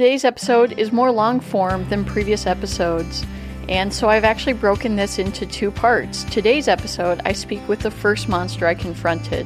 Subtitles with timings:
[0.00, 3.22] today's episode is more long form than previous episodes,
[3.68, 6.24] and so I've actually broken this into two parts.
[6.24, 9.44] Today's episode, I speak with the first monster I confronted,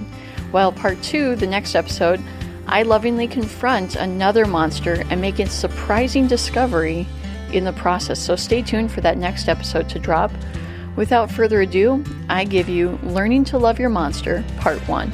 [0.52, 2.22] while part two, the next episode,
[2.68, 7.04] I lovingly confront another monster and make a surprising discovery
[7.52, 8.20] in the process.
[8.20, 10.30] So stay tuned for that next episode to drop.
[10.94, 15.10] Without further ado, I give you Learning to Love Your Monster, Part 1.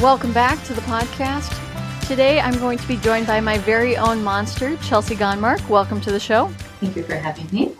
[0.00, 1.52] Welcome back to the podcast.
[2.06, 5.68] Today I'm going to be joined by my very own monster, Chelsea Gonmark.
[5.68, 6.46] Welcome to the show.
[6.78, 7.74] Thank you for having me.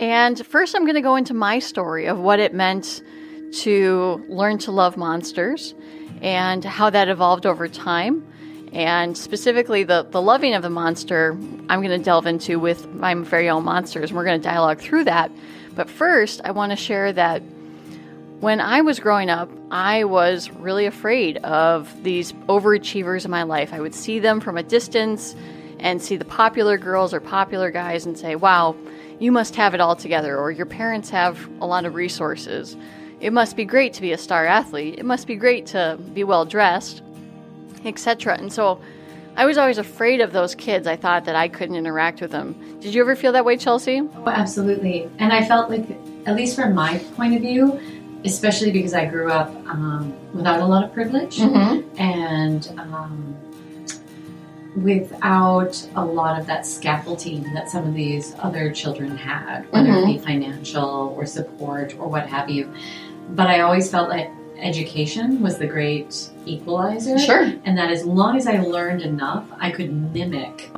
[0.00, 3.02] And first, I'm going to go into my story of what it meant
[3.58, 5.74] to learn to love monsters
[6.22, 8.26] and how that evolved over time.
[8.72, 11.32] And specifically, the, the loving of the monster,
[11.68, 14.08] I'm going to delve into with my very own monsters.
[14.08, 15.30] And we're going to dialogue through that.
[15.74, 17.42] But first, I want to share that
[18.40, 23.72] when I was growing up, I was really afraid of these overachievers in my life.
[23.72, 25.34] I would see them from a distance
[25.78, 28.76] and see the popular girls or popular guys and say, wow,
[29.18, 32.76] you must have it all together, or your parents have a lot of resources.
[33.20, 34.98] It must be great to be a star athlete.
[34.98, 37.02] It must be great to be well dressed,
[37.84, 38.36] etc.
[38.36, 38.80] And so
[39.36, 40.86] I was always afraid of those kids.
[40.86, 42.54] I thought that I couldn't interact with them.
[42.80, 44.00] Did you ever feel that way, Chelsea?
[44.00, 45.08] Oh, absolutely.
[45.18, 45.84] And I felt like,
[46.26, 47.80] at least from my point of view,
[48.24, 51.98] especially because I grew up um, without a lot of privilege Mm-hmm.
[52.00, 53.34] and um,
[54.76, 60.06] without a lot of that scaffolding that some of these other children had, whether it
[60.06, 62.72] be financial or support or what have you.
[63.30, 67.18] But I always felt like education was the great equalizer.
[67.18, 67.52] Sure.
[67.64, 70.70] And that as long as I learned enough, I could mimic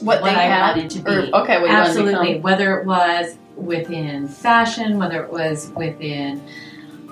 [0.00, 0.76] What, what they I had?
[0.76, 1.10] wanted to be.
[1.10, 2.38] Or- okay, what you wanted to Absolutely.
[2.40, 6.42] Whether it was within fashion, whether it was within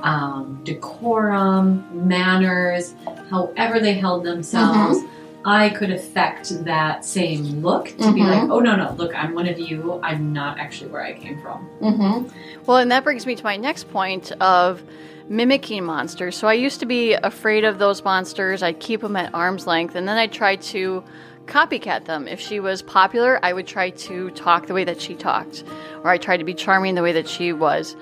[0.03, 2.95] um, decorum, manners,
[3.31, 5.09] however they held themselves, Mm-hmm.
[5.45, 8.29] I could affect that same look to be Mhm.
[8.29, 9.99] like, oh no, no, look, I'm one of you.
[10.01, 11.69] I'm not actually where I came from.
[11.81, 12.29] Mm-hmm.
[12.65, 14.85] Well, and that brings me to my next point of
[15.29, 16.37] mimicking monsters.
[16.37, 18.63] So I used to be afraid of those monsters.
[18.63, 21.03] I'd keep them at arm's length, and then I tried to
[21.47, 22.29] copycat them.
[22.29, 25.65] If she was popular, I would try to talk the way that she talked,
[26.05, 27.97] or I tried to be charming the way that she was.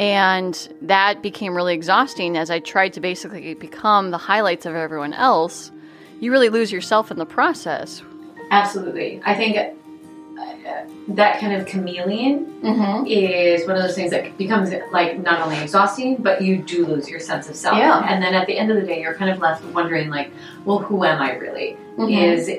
[0.00, 5.12] And that became really exhausting as I tried to basically become the highlights of everyone
[5.12, 5.70] else.
[6.20, 8.02] You really lose yourself in the process.
[8.50, 9.20] Absolutely.
[9.26, 13.06] I think uh, that kind of chameleon Mm-hmm.
[13.06, 17.08] is one of those things that becomes like not only exhausting, but you do lose
[17.08, 17.78] your sense of self.
[17.78, 18.04] Yeah.
[18.06, 20.30] And then at the end of the day, you're kind of left wondering, like,
[20.66, 21.76] well, who am I really?
[21.96, 22.10] Mm-hmm.
[22.10, 22.50] Is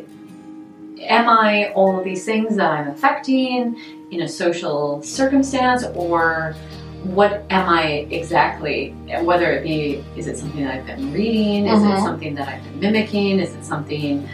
[1.02, 6.56] am I all of these things that I'm affecting in a social circumstance, or
[7.04, 8.92] what am I exactly?
[9.24, 11.66] Whether it be, is it something that I've been reading?
[11.68, 11.98] Is Mhm.
[11.98, 13.40] it something that I've been mimicking?
[13.40, 14.28] Is it something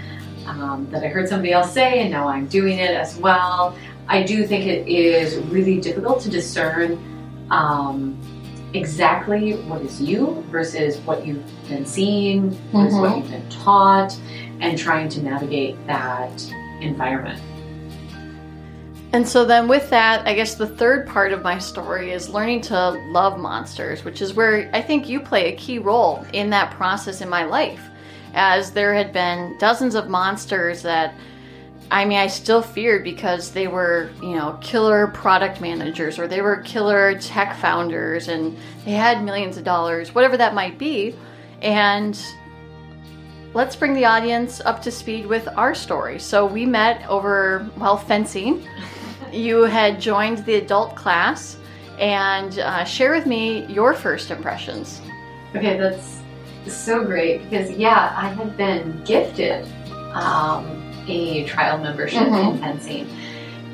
[0.46, 3.76] um, that I heard somebody else say and now I'm doing it as well?
[4.10, 6.98] I do think it is really difficult to discern
[7.52, 8.18] um,
[8.74, 13.02] exactly what is you versus what you've been seeing, versus Mhm.
[13.02, 14.16] what you've been taught,
[14.60, 16.32] and trying to navigate that
[16.82, 17.40] environment.
[19.14, 22.62] And so then with that, I guess the third part of my story is learning
[22.62, 26.72] to love monsters, which is where I think you play a key role in that
[26.72, 27.82] process in my life.
[28.34, 31.16] As there had been dozens of monsters that
[31.90, 36.42] I mean, I still feared because they were, you know, killer product managers or they
[36.42, 41.16] were killer tech founders and they had millions of dollars, whatever that might be.
[41.62, 42.22] And
[43.54, 46.20] let's bring the audience up to speed with our story.
[46.20, 48.68] So we met over, well, fencing.
[49.34, 51.58] you had joined the adult class
[52.00, 55.02] and uh, share with me your first impressions.
[55.56, 56.20] Okay, that's
[56.68, 59.66] so great because yeah, I had been gifted
[60.14, 60.66] um,
[61.08, 62.52] a trial membership Mhm.
[62.54, 63.08] in fencing,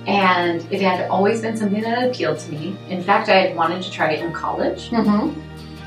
[0.08, 2.78] and it had always been something that appealed to me.
[2.90, 5.40] In fact, I had wanted to try it in college, Mm-hmm.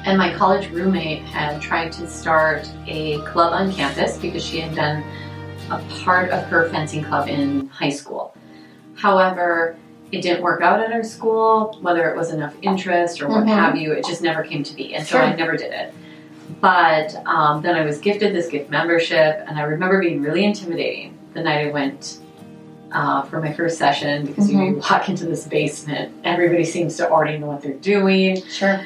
[0.05, 4.75] and my college roommate had tried to start a club on campus because she had
[4.75, 5.03] been
[5.71, 8.36] a part of her fencing club in high school.
[8.97, 9.77] However,
[10.13, 13.49] it didn't work out at our school, whether it was enough interest or what Mhm.
[13.49, 15.25] have you, it just never came to be, and so Sure.
[15.27, 15.93] I never did it.
[16.61, 21.15] But um, then I was gifted this gift membership, and I remember being really intimidating
[21.35, 22.19] the night I went
[22.93, 26.97] uh, for my first session because you, know, you walk into this basement, everybody seems
[26.97, 28.41] to already know what they're doing.
[28.49, 28.81] Sure.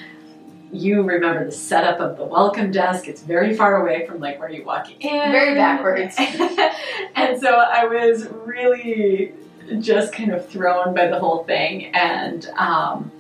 [0.73, 4.49] You remember the setup of the welcome desk; it's very far away from like where
[4.51, 6.15] you walk in, Very backwards.
[7.15, 9.35] and so I was really
[9.81, 13.11] just kind of thrown by the whole thing, and um,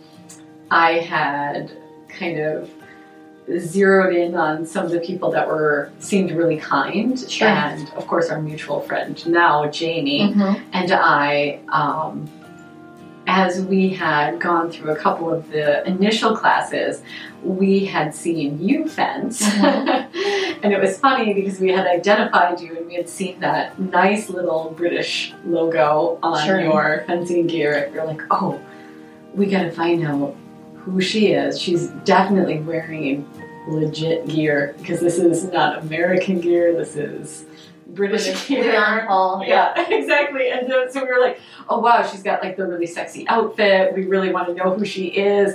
[0.70, 1.70] I had
[2.08, 2.70] kind of
[3.58, 7.48] zeroed in on some of the people that were seemed really kind, Sure.
[7.48, 10.60] and of course our mutual friend now Jamie Mhm.
[10.72, 11.58] and I.
[11.68, 12.28] Um,
[13.30, 17.00] as we had gone through a couple of the initial classes,
[17.44, 19.40] we had seen you fence.
[19.40, 20.08] Uh-huh.
[20.64, 24.28] and it was funny because we had identified you and we had seen that nice
[24.30, 26.60] little British logo on Sure.
[26.60, 27.84] your fencing gear.
[27.84, 28.60] And we were like, oh,
[29.32, 30.34] we gotta find out
[30.78, 31.60] who she is.
[31.60, 33.30] She's definitely wearing
[33.68, 37.44] legit gear because this is not American gear, this is
[37.94, 38.48] British.
[38.50, 39.44] Leon Paul.
[39.46, 40.50] Yeah, exactly.
[40.50, 43.94] And so- so we were like, oh wow, she's got like the really sexy outfit.
[43.94, 45.54] We really want to know who she is.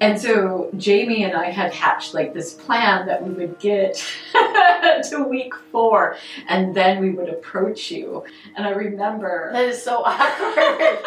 [0.00, 3.94] And so Jamie and I had hatched like this plan that we would get
[5.10, 6.16] to week four
[6.48, 8.22] and then we would approach you.
[8.56, 10.98] And I remember That is so awkward.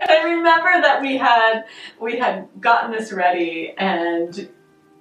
[0.00, 1.64] and I remember that we had
[2.00, 4.48] we had gotten this ready and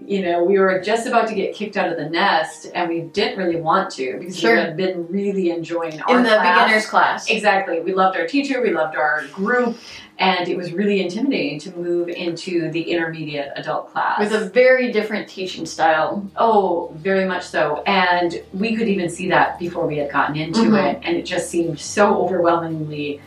[0.06, 3.02] you know, we were just about to get kicked out of the nest and we
[3.02, 4.54] didn't really want to because Sure.
[4.56, 6.64] we had been really enjoying our In the class.
[6.66, 7.30] beginner's class.
[7.30, 7.80] Exactly.
[7.80, 9.78] We loved our teacher, we loved our group,
[10.20, 14.20] and it was really intimidating to move into the intermediate adult class.
[14.20, 16.26] With a very different teaching style.
[16.36, 17.82] oh, very much so.
[17.86, 20.92] And we could even see that before we had gotten into Mhm.
[20.96, 23.22] it, and it just seemed so overwhelmingly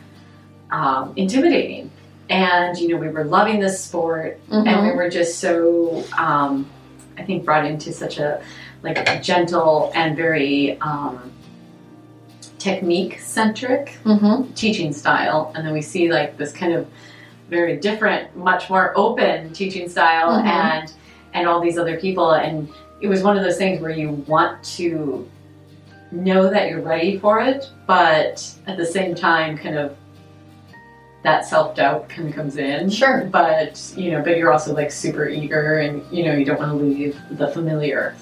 [0.69, 1.89] um, intimidating.
[2.29, 4.95] And you know, we were loving this sport, and we Mhm.
[4.95, 6.65] were just so, um,
[7.17, 8.41] I think, brought into such a
[8.83, 11.31] like a gentle and very um,
[12.59, 14.53] technique centric Mhm.
[14.55, 16.85] teaching style and then we see like this kind of
[17.49, 20.45] very different much more open teaching style Mhm.
[20.45, 20.91] and
[21.33, 22.67] and all these other people and
[23.01, 25.27] it was one of those things where you want to
[26.11, 29.95] know that you're ready for it but at the same time kind of
[31.27, 32.89] that self-doubt kind of comes in.
[32.89, 33.25] Sure.
[33.25, 36.71] but you know but you're also like super eager and you know you don't want
[36.71, 38.15] to leave the familiar.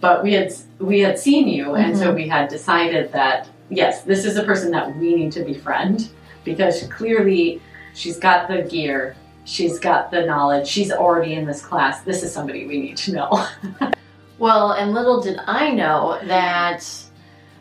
[0.00, 2.16] But we had we had seen you and so mm-hmm.
[2.16, 6.10] we had decided that yes this is a person that we need to befriend
[6.44, 7.60] because clearly
[7.94, 12.02] she's got the gear she's got the knowledge she's already in this class.
[12.02, 13.46] This is somebody we need to know.
[14.38, 16.86] Well, and little did I know that,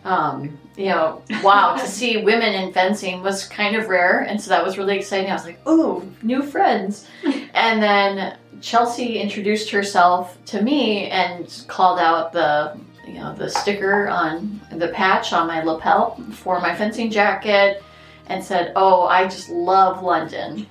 [0.06, 4.50] um, you know, wow, to see women in fencing was kind of rare, and so
[4.50, 5.30] that was really exciting.
[5.30, 7.08] I was like, ooh, new friends.
[7.54, 14.08] and then Chelsea introduced herself to me and called out the, you know, the sticker
[14.08, 17.84] on the patch on my lapel for my fencing jacket,
[18.28, 20.68] and said, "Oh, I just love London."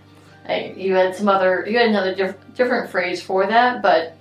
[0.47, 4.15] I, you had some other, you had another diff- different phrase for that, but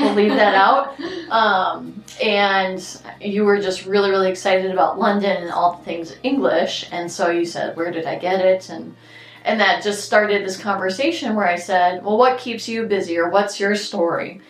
[0.00, 0.98] we'll leave that out.
[1.30, 2.84] Um, and
[3.20, 6.88] you were just really, really excited about London and all the things English.
[6.92, 8.96] And so you said, "Where did I get it?" And
[9.44, 13.30] and that just started this conversation where I said, "Well, what keeps you busy, or
[13.30, 14.40] what's your story?"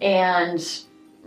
[0.00, 0.60] And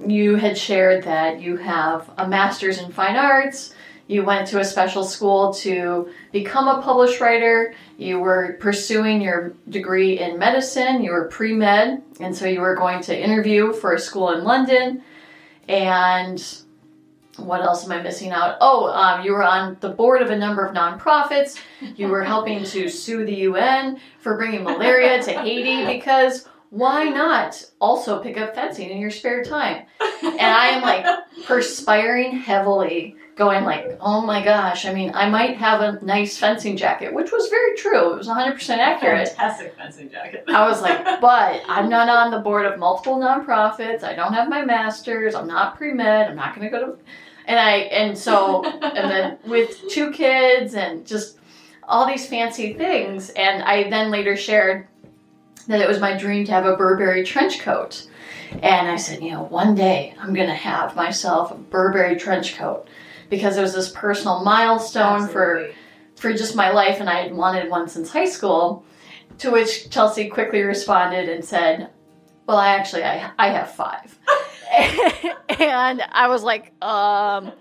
[0.06, 3.74] you had shared that you have a master's in fine arts.
[4.07, 7.74] You went to a special school to become a published writer.
[7.98, 11.04] You were pursuing your degree in medicine.
[11.04, 14.44] You were pre med, and so you were going to interview for a school in
[14.44, 15.04] London.
[15.68, 16.42] And
[17.38, 18.57] what else am I missing out?
[18.62, 21.59] Oh, um, you were on the board of a number of nonprofits.
[21.95, 27.63] You were helping to sue the UN for bringing malaria to Haiti because why not
[27.80, 29.85] also pick up fencing in your spare time?
[30.23, 31.06] And I am like
[31.45, 34.86] perspiring heavily, going like, "Oh my gosh!
[34.86, 38.14] I mean, I might have a nice fencing jacket," which was very true.
[38.14, 39.30] It was 100% accurate.
[39.30, 44.04] fantastic fencing jacket I was like, but I'm not on the board of multiple nonprofits.
[44.04, 45.36] I don't have my master's.
[45.36, 46.30] I'm not pre med.
[46.30, 46.98] I'm not going to go to.
[47.46, 51.38] And I and so and then with two kids and just
[51.88, 53.30] all these fancy things.
[53.30, 54.88] And I then later shared
[55.68, 58.08] that it was my dream to have a Burberry trench coat.
[58.52, 62.56] And I said, you know, one day I'm going to have myself a Burberry trench
[62.56, 62.88] coat
[63.30, 65.76] because it was this personal milestone for Absolutely.
[66.16, 68.86] for just my life, and I had wanted one since high school.
[69.40, 71.90] To which Chelsea quickly responded and said,
[72.48, 74.18] "Well, I actually I I have five.
[75.60, 77.52] and I was like, um,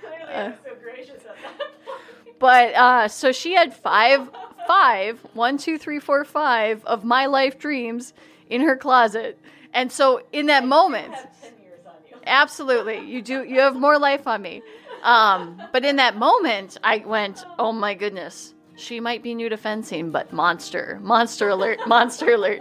[0.00, 1.68] Clearly, I'm so gracious at that.
[2.38, 4.28] but uh, so she had five,
[4.66, 8.12] five, one, two, three, four, five of my life dreams
[8.50, 9.38] in her closet,
[9.72, 12.16] and so in that moment, ten years on you.
[12.26, 14.62] absolutely, you do you have more life on me.
[15.06, 19.56] Um, but in that moment, I went, oh my goodness, she might be new to
[19.56, 22.60] fencing, but monster, monster alert, monster alert.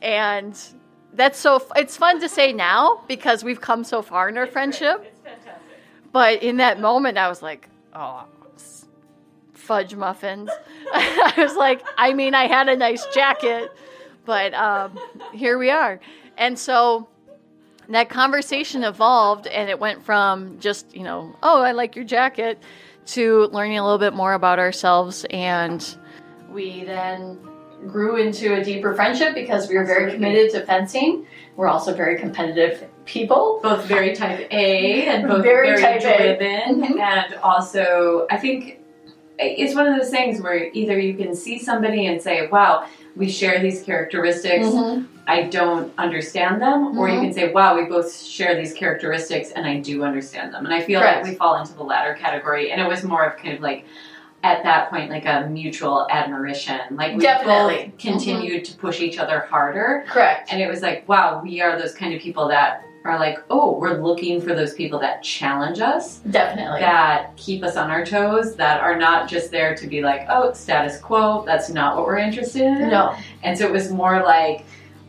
[0.00, 0.58] And
[1.12, 4.46] that's so, f- it's fun to say now because we've come so far in our
[4.46, 5.04] friendship.
[5.04, 5.62] It's fantastic.
[6.10, 8.24] But in that moment, I was like, oh,
[9.52, 10.48] fudge muffins.
[10.94, 13.70] I was like, I mean, I had a nice jacket,
[14.24, 14.98] but um,
[15.34, 16.00] here we are.
[16.38, 17.08] And so
[17.88, 22.58] that conversation evolved and it went from just, you know, oh, I like your jacket
[23.06, 25.24] to learning a little bit more about ourselves.
[25.30, 25.84] And
[26.50, 27.38] we then
[27.86, 31.26] grew into a deeper friendship because we were very committed to fencing.
[31.56, 33.60] We're also very competitive people.
[33.62, 36.36] both very type A and both Very very, type A.
[36.36, 37.00] driven, Mhm.
[37.00, 38.80] and also I think
[39.38, 42.84] it's one of those things where either you can see somebody and say, "Wow,
[43.18, 44.66] we share these characteristics.
[44.66, 45.06] Mhm.
[45.26, 47.22] I don't understand them," or you Mhm.
[47.24, 50.80] can say, "Wow, we both share these characteristics and I do understand them." And I
[50.80, 51.22] feel Correct.
[51.24, 53.84] like we fall into the latter category, and it was more of kind of like.
[54.44, 57.74] At that point, like a mutual admiration, like we Definitely.
[57.74, 57.90] Mm-hmm.
[57.90, 60.52] both continued to push each other harder, Correct.
[60.52, 63.78] and it was like, wow, we are those kind of people that are like, oh,
[63.78, 66.80] we're looking for those people that challenge us, Definitely.
[66.80, 70.52] that keep us on our toes, that are not just there to be like, oh,
[70.52, 71.42] status quo.
[71.46, 72.88] That's not what we're interested in.
[72.90, 73.16] No.
[73.42, 74.64] And so it was more like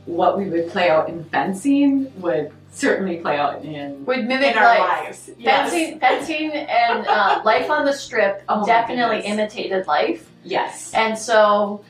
[0.05, 4.57] what we would play out in fencing would certainly play out in, Would mimic in
[4.57, 5.03] our life.
[5.05, 5.29] lives.
[5.37, 5.71] Yes.
[5.71, 10.29] Fencing, fencing, and uh, life on the strip Oh definitely imitated life.
[10.43, 10.93] Yes.
[10.93, 11.83] And so,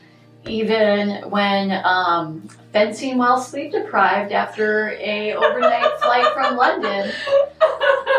[0.46, 7.12] even when um, fencing while sleep deprived after a overnight flight from London,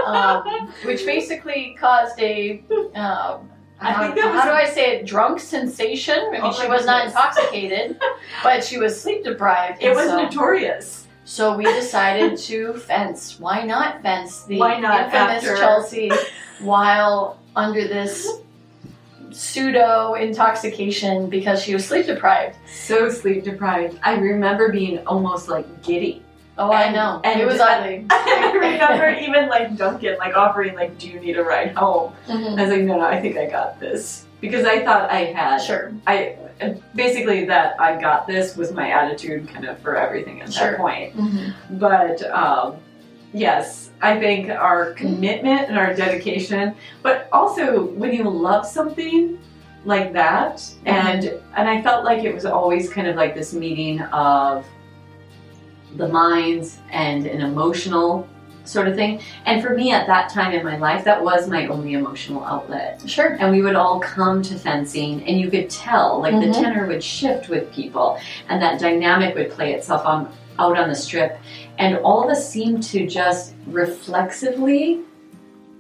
[0.05, 0.43] um,
[0.85, 2.63] which basically caused a
[2.95, 5.05] um, how, how do I say it?
[5.07, 6.15] Drunk sensation.
[6.27, 7.99] I mean, Oh she was not intoxicated,
[8.43, 9.81] but she was sleep deprived.
[9.81, 11.07] it was so, notorious.
[11.25, 13.39] so we decided to fence.
[13.39, 16.11] Why not fence the Why not infamous after- Chelsea
[16.59, 18.29] while under this
[19.31, 22.57] pseudo intoxication because she was sleep deprived?
[22.71, 23.99] So sleep deprived.
[24.03, 26.23] I remember being almost like giddy.
[26.57, 27.21] Oh, I know.
[27.23, 28.05] and it was I- ugly.
[28.11, 32.59] I remember even like Duncan like offering like, "Do you need a ride home?" Mhm.
[32.59, 35.59] I was like, "No, no, I think I got this," because I thought I had.
[35.59, 35.91] Sure.
[36.05, 36.37] I
[36.93, 40.71] basically that I got this was my attitude kind of for everything at Sure.
[40.71, 41.15] that point.
[41.15, 41.53] Mhm.
[41.79, 42.75] But um,
[43.33, 49.39] yes, I think our commitment and our dedication, but also when you love something
[49.85, 54.01] like that, and and I felt like it was always kind of like this meeting
[54.01, 54.65] of
[55.97, 58.27] the minds and an emotional
[58.63, 59.19] sort of thing.
[59.45, 63.01] And for me at that time in my life, that was my only emotional outlet.
[63.07, 63.35] Sure.
[63.39, 66.45] And we would all come to fencing, and you could tell, like Mhm.
[66.53, 70.29] the tenor would shift with people, and that dynamic would play itself on
[70.59, 71.37] out on the strip,
[71.77, 74.99] and all of us seemed to just reflexively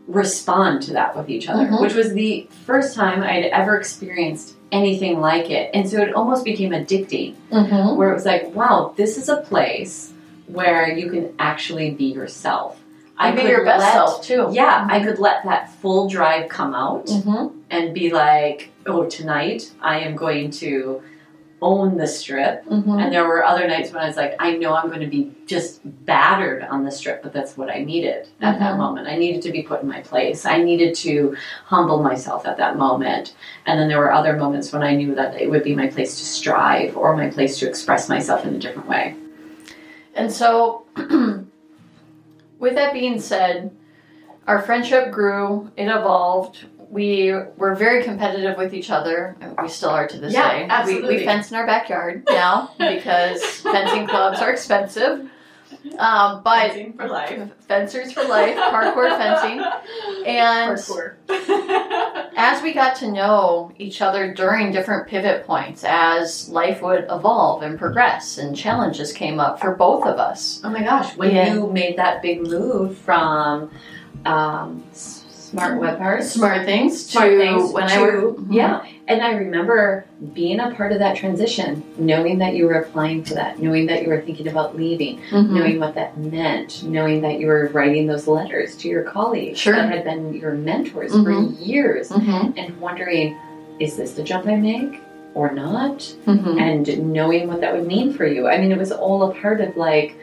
[0.07, 1.81] respond to that with each other, Mhm.
[1.81, 6.43] which was the first time I'd ever experienced anything like it, and so it almost
[6.43, 7.95] became addicting Mm-hmm.
[7.97, 10.11] where it was like, wow, this is a place
[10.47, 12.77] where you can actually be yourself.
[13.17, 14.47] I could be your best let- self too.
[14.51, 17.47] Yeah, I could let that full drive come out Mm-hmm.
[17.69, 21.01] and be like, oh, tonight I am going to
[21.61, 22.65] own the strip.
[22.65, 22.89] Mm-hmm.
[22.99, 25.31] And there were other nights when I was like, I know I'm going to be
[25.45, 28.77] just battered on the strip, but that's what I needed at that Mhm.
[28.77, 29.07] moment.
[29.07, 30.45] I needed to be put in my place.
[30.45, 33.35] I needed to humble myself at that moment.
[33.67, 36.17] And then there were other moments when I knew that it would be my place
[36.17, 39.15] to strive or my place to express myself in a different way.
[40.15, 40.85] And so,
[42.59, 43.71] with that being said,
[44.47, 46.65] our friendship grew, it evolved.
[46.91, 49.37] We were very competitive with each other.
[49.61, 50.63] We still are to this Yeah, day.
[50.65, 51.15] We, absolutely.
[51.17, 55.29] we fence in our backyard now because fencing clubs are expensive.
[55.97, 57.49] Um, but Fencing for life.
[57.67, 59.63] fencers for life, parkour fencing.
[60.25, 61.15] And Parkour.
[62.35, 67.63] as we got to know each other during different pivot points, as life would evolve
[67.63, 70.59] and progress and challenges came up for both of us.
[70.65, 71.53] oh my gosh, when Yeah.
[71.53, 73.71] you made that big move from
[74.25, 74.83] um,
[75.51, 76.31] Smart Web Parts.
[76.31, 78.47] Smart things to Smart things when to, I were Mhm.
[78.53, 83.23] yeah, and I remember being a part of that transition, knowing that you were applying
[83.25, 85.49] for that, knowing that you were thinking about leaving, Mhm.
[85.49, 89.75] knowing what that meant, knowing that you were writing those letters to your colleagues Sure.
[89.75, 91.23] that had been your mentors Mhm.
[91.25, 92.53] for years, Mhm.
[92.57, 93.35] and wondering,
[93.79, 95.01] is this the jump I make
[95.33, 95.97] or not?
[96.27, 96.61] Mhm.
[96.61, 98.47] and knowing what that would mean for you.
[98.47, 100.15] I mean, it was all a part of like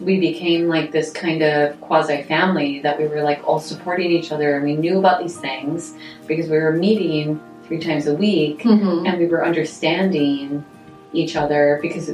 [0.00, 4.32] we became like this kind of quasi family that we were like all supporting each
[4.32, 5.94] other and we knew about these things
[6.26, 9.08] because we were meeting three times a week Mhm.
[9.08, 10.64] and we were understanding
[11.12, 12.10] each other because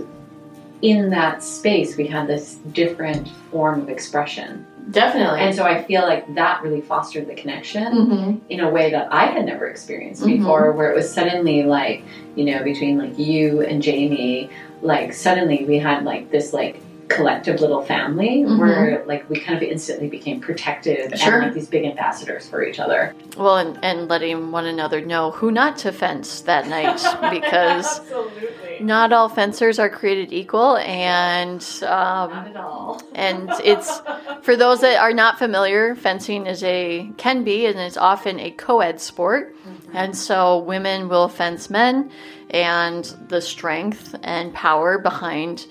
[0.82, 4.64] in that space we had this different form of expression.
[4.90, 5.40] Definitely.
[5.40, 8.40] And so I feel like that really fostered the connection Mhm.
[8.48, 10.38] in a way that I had never experienced Mhm.
[10.38, 12.02] before, where it was suddenly like,
[12.34, 14.48] you know, between like you and Jamie,
[14.82, 18.58] like suddenly we had like this like collective little family Mhm.
[18.58, 21.34] where like we kind of instantly became protective Sure.
[21.34, 23.12] and like these big ambassadors for each other.
[23.36, 27.00] Well, and, and letting one another know who not to fence that night
[27.30, 28.76] because Absolutely.
[28.80, 33.02] not all fencers are created equal, and um, Not at all.
[33.14, 34.00] and it's
[34.42, 35.94] for those that are not familiar.
[35.96, 39.54] Fencing is a can be and is often a co-ed sport,
[39.92, 42.10] and so women will fence men,
[42.50, 45.66] and the strength and power behind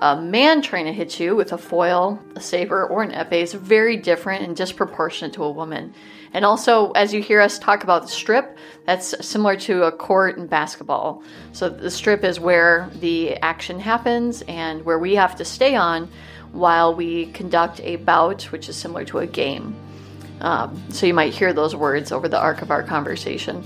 [0.00, 3.52] a man trying to hit you with a foil, a saber, or an epee is
[3.52, 5.94] very different and disproportionate to a woman.
[6.32, 10.38] And also, as you hear us talk about the strip, that's similar to a court
[10.38, 11.22] in basketball.
[11.52, 16.08] So the strip is where the action happens and where we have to stay on
[16.52, 19.74] while we conduct a bout, which is similar to a game.
[20.40, 23.62] Um, so you might hear those words over the arc of our conversation.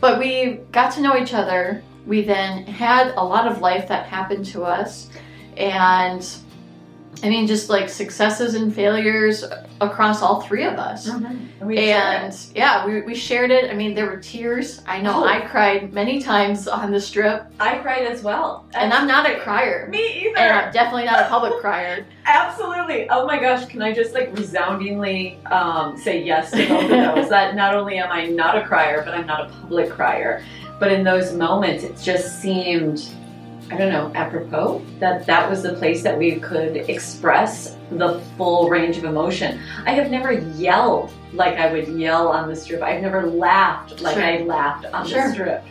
[0.00, 1.82] But we got to know each other.
[2.06, 5.08] We then had a lot of life that happened to us.
[5.58, 6.26] And
[7.20, 9.44] I mean, just like successes and failures
[9.80, 11.08] across all three of us.
[11.08, 13.68] And, we And yeah, we, we shared it.
[13.70, 14.82] I mean, there were tears.
[14.86, 15.26] I know Oh.
[15.26, 18.68] I cried many times on the strip, I cried as well.
[18.74, 19.88] and I'm not a crier.
[19.88, 20.36] me either.
[20.38, 22.06] And I'm definitely not a public crier.
[22.24, 23.10] Absolutely.
[23.10, 27.28] Oh my gosh, can I just like resoundingly um, say yes to both of those?
[27.30, 30.44] that not only am I not a crier, but I'm not a public crier.
[30.78, 33.08] But in those moments, it just seemed,
[33.70, 38.68] I don't know, apropos that that was the place that we could express the full
[38.70, 39.60] range of emotion.
[39.84, 42.82] I have never yelled like I would yell on the strip.
[42.82, 44.24] I've never laughed like Sure.
[44.24, 45.26] I laughed on Sure.
[45.28, 45.64] the strip.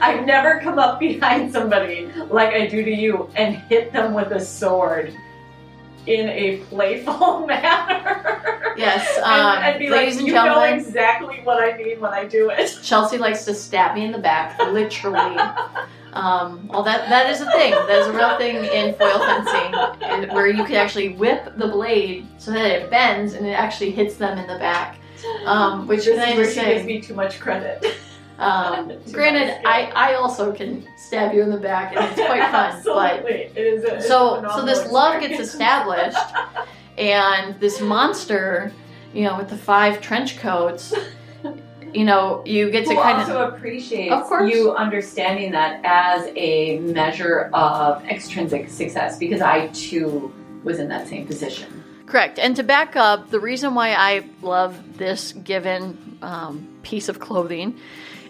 [0.00, 4.32] I've never come up behind somebody like I do to you and hit them with
[4.32, 5.14] a sword
[6.06, 8.74] in a playful manner.
[8.76, 10.74] Yes, And- um, and, be ladies like, and you know gentlemen.
[10.80, 12.76] exactly what I mean when I do it.
[12.82, 15.36] Chelsea likes to stab me in the back, literally.
[16.12, 17.70] Um, well, that that is a thing.
[17.72, 21.68] That is a real thing in foil fencing, and- where you can actually whip the
[21.68, 24.96] blade so that it bends and it actually hits them in the back.
[25.44, 27.84] Um, which This can I just she gives me too much credit.
[28.40, 32.50] Um, granted, I, I also can stab you in the back, and it's quite
[32.82, 32.82] fun.
[32.86, 33.84] but it is.
[33.84, 36.16] A, so so this love gets established
[36.96, 38.72] and this monster
[39.12, 40.94] you know with the five trench coats
[41.94, 44.52] you know you get to Who kind also of appreciates Of course.
[44.52, 50.32] you understanding that as a measure of extrinsic success because I too
[50.64, 51.82] was in that same position.
[52.06, 57.18] correct and to back up the reason why i love this given um, piece of
[57.20, 57.78] clothing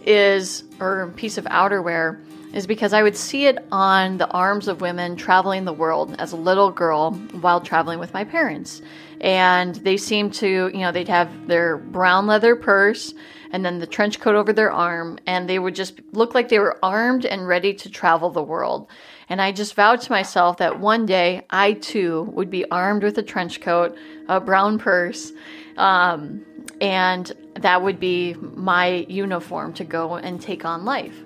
[0.04, 2.18] is or piece of outerwear
[2.52, 6.32] is because I would see it on the arms of women traveling the world as
[6.32, 8.82] a little girl while traveling with my parents.
[9.20, 13.14] And they seemed to, you know, they'd have their brown leather purse
[13.52, 16.58] and then the trench coat over their arm, and they would just look like they
[16.58, 18.88] were armed and ready to travel the world.
[19.28, 23.18] And I just vowed to myself that one day I too would be armed with
[23.18, 23.96] a trench coat,
[24.28, 25.32] a brown purse,
[25.76, 26.44] um,
[26.80, 31.24] and that would be my uniform to go and take on life.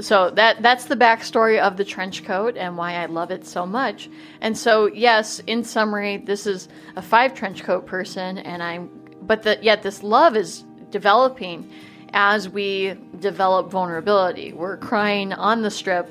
[0.00, 3.66] So that that's the backstory of the trench coat and why I love it so
[3.66, 4.08] much.
[4.40, 8.90] And so yes, in summary, this is a five trench coat person, and I'm
[9.22, 11.70] but the, yet this love is developing
[12.12, 14.52] as we develop vulnerability.
[14.52, 16.08] We're crying on the strip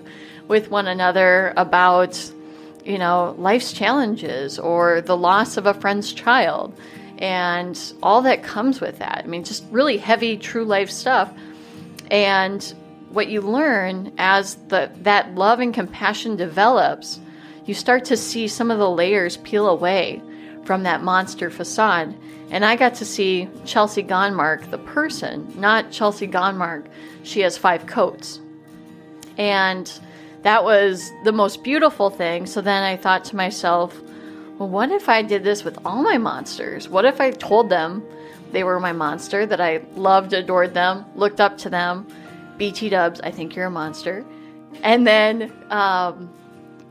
[0.47, 2.31] with one another about
[2.85, 6.77] you know life's challenges or the loss of a friend's child
[7.17, 9.23] and all that comes with that.
[9.23, 11.31] I mean, just really heavy true life stuff.
[12.11, 12.63] And
[13.09, 17.19] what you learn as the that love and compassion develops,
[17.65, 20.21] you start to see some of the layers peel away
[20.63, 22.15] from that monster facade.
[22.49, 26.85] And I got to see Chelsea Gonmark, the person, not Chelsea Gonmark.
[27.23, 28.39] She has five coats.
[29.37, 29.91] And
[30.43, 32.45] that was the most beautiful thing.
[32.45, 33.99] So then I thought to myself,
[34.57, 36.87] well, what if I did this with all my monsters?
[36.87, 38.03] What if I told them
[38.51, 42.07] they were my monster, that I loved, adored them, looked up to them?
[42.57, 44.25] BT dubs, I think you're a monster.
[44.81, 46.33] And then um,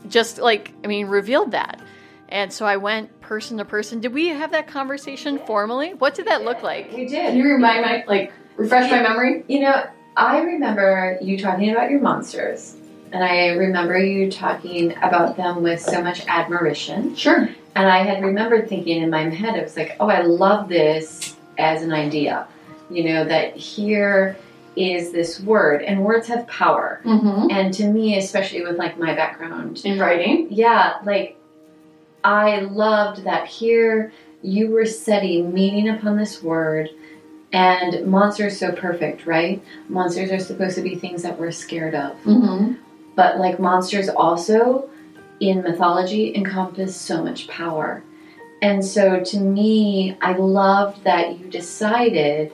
[0.09, 1.81] just like, I mean, revealed that.
[2.28, 4.00] And so I went person to person.
[4.00, 5.94] Did we have that conversation formally?
[5.94, 6.90] What did that look like?
[6.92, 7.36] We Can did.
[7.36, 9.44] you remind my, like, refresh my memory?
[9.48, 9.84] You know,
[10.16, 12.76] I remember you talking about your monsters,
[13.12, 17.14] and I remember you talking about them with so much admiration.
[17.14, 17.48] Sure.
[17.74, 21.36] And I had remembered thinking in my head, it was like, oh, I love this
[21.58, 22.48] as an idea.
[22.90, 24.36] You know, that here
[24.76, 27.00] is this word, and words have power.
[27.04, 27.50] Mm-hmm.
[27.50, 30.48] And to me, especially with like my background, In writing?
[30.50, 31.38] yeah, like
[32.26, 34.12] I loved that here
[34.42, 36.90] you were setting meaning upon this word.
[37.52, 39.64] And monsters so perfect, right?
[39.88, 42.20] Monsters are supposed to be things that we're scared of.
[42.24, 42.74] Mm-hmm.
[43.14, 44.90] But like monsters also
[45.38, 48.02] in mythology encompass so much power.
[48.60, 52.52] And so to me, I loved that you decided,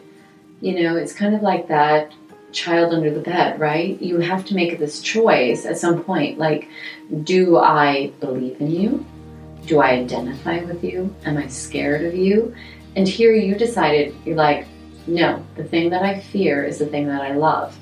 [0.61, 2.13] you know, it's kind of like that
[2.53, 4.01] child under the bed, right?
[4.03, 6.39] You have to make this choice at some point.
[6.39, 6.69] Like,
[7.25, 9.07] do I believe in you?
[9.67, 11.15] Do I identify with you?
[11.25, 12.55] Am I scared of you?
[12.97, 14.67] And here you decided, you're like,
[15.07, 17.77] no, the thing that I fear is the thing that I love.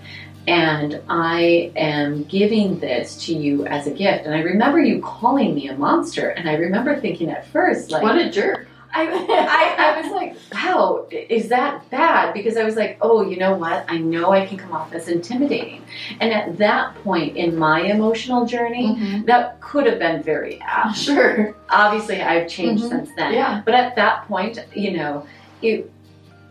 [0.46, 4.24] And I am giving this to you as a gift.
[4.24, 6.30] And I remember you calling me a monster.
[6.30, 8.68] And I remember thinking at first, like, what a jerk.
[8.92, 12.34] I, I, I was like, wow, is that bad?
[12.34, 13.84] Because I was like, oh, you know what?
[13.88, 15.82] I know I can come off as intimidating.
[16.20, 19.26] And at that point in my emotional journey, Mhm.
[19.26, 20.96] that could have been very apt.
[20.96, 21.54] Sure.
[21.68, 22.88] Obviously, I've changed Mhm.
[22.88, 23.34] since then.
[23.34, 23.62] Yeah.
[23.64, 25.24] But at that point, you know,
[25.62, 25.90] it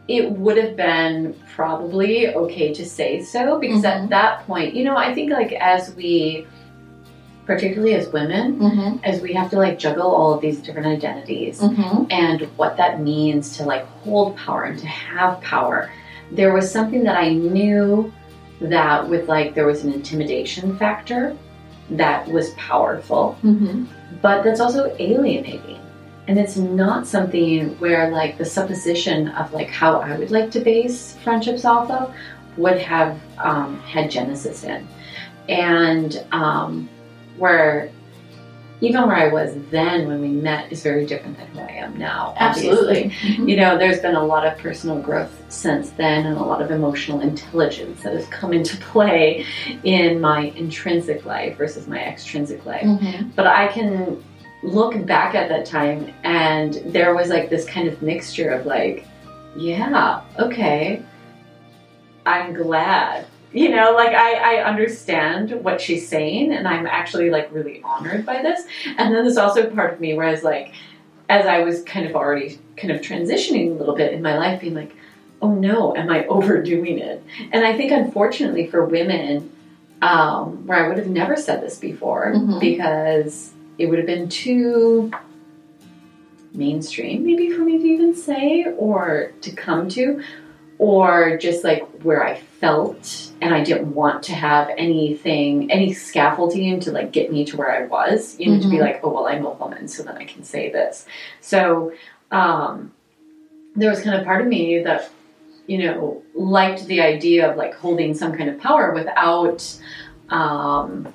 [0.07, 3.89] it would have been probably okay to say so because Mhm.
[4.03, 6.47] at that point, you know, I think like as we
[7.53, 9.03] particularly as women, Mm-hmm.
[9.03, 12.03] as we have to like juggle all of these different identities Mm-hmm.
[12.11, 15.89] and what that means to like hold power and to have power.
[16.31, 18.13] There was something that I knew
[18.61, 21.35] that with like there was an intimidation factor
[22.01, 23.85] that was powerful, Mm-hmm.
[24.21, 25.79] but that's also alienating.
[26.27, 30.59] And it's not something where like the supposition of like how I would like to
[30.59, 32.13] base friendships off of
[32.57, 34.87] would have um, had genesis in.
[35.47, 36.87] And um,
[37.39, 37.89] where
[38.81, 41.97] even where I was then when we met is very different than who I am
[41.97, 42.33] now.
[42.37, 43.13] Absolutely.
[43.21, 46.71] you know, there's been a lot of personal growth since then and a lot of
[46.71, 49.45] emotional intelligence that has come into play
[49.83, 52.85] in my intrinsic life versus my extrinsic life.
[52.85, 53.29] Mm-hmm.
[53.35, 54.23] But I can
[54.63, 59.05] look back at that time and there was like this kind of mixture of like,
[59.57, 61.03] yeah, okay,
[62.25, 63.25] I'm glad.
[63.51, 68.25] You know, like I, I understand what she's saying and I'm actually like really honored
[68.25, 68.63] by this.
[68.85, 70.73] And then there's also part of me where I was like,
[71.29, 74.61] as I was kind of already kind of transitioning a little bit in my life,
[74.61, 74.95] being like,
[75.41, 77.23] oh no, am I overdoing it?
[77.51, 79.51] And I think unfortunately for women,
[80.01, 82.59] um, where I would have never said this before Mhm.
[82.59, 85.11] because it would have been too
[86.53, 90.21] mainstream, maybe for me to even say or to come to,
[90.77, 96.79] or just like where I felt and I didn't want to have anything, any scaffolding
[96.81, 98.81] to like get me to where I was, you know, to be Mhm.
[98.81, 101.05] like, oh, well, I'm a woman, so then I can say this.
[101.41, 101.93] So,
[102.31, 102.91] um,
[103.75, 105.09] there was kind of part of me that,
[105.67, 109.63] you know, liked the idea of like holding some kind of power without,
[110.29, 111.07] um,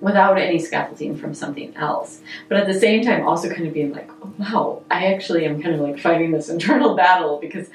[0.00, 2.20] without any scaffolding from something else.
[2.48, 5.62] But at the same time, also kind of being like, oh, wow, I actually am
[5.62, 7.68] kind of like fighting this internal battle because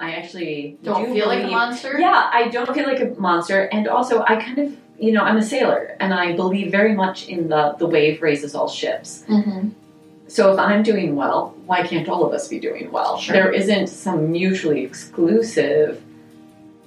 [0.00, 2.00] I actually Don't do feel like a monster?
[2.00, 5.36] Yeah, I don't feel like a monster, and also I kind of, you know, I'm
[5.36, 9.24] a sailor, and I believe very much in the the wave raises all ships.
[9.28, 9.68] Mm-hmm.
[10.26, 13.18] So if I'm doing well, why can't all of us be doing well?
[13.18, 13.34] Sure.
[13.34, 16.02] There isn't some mutually exclusive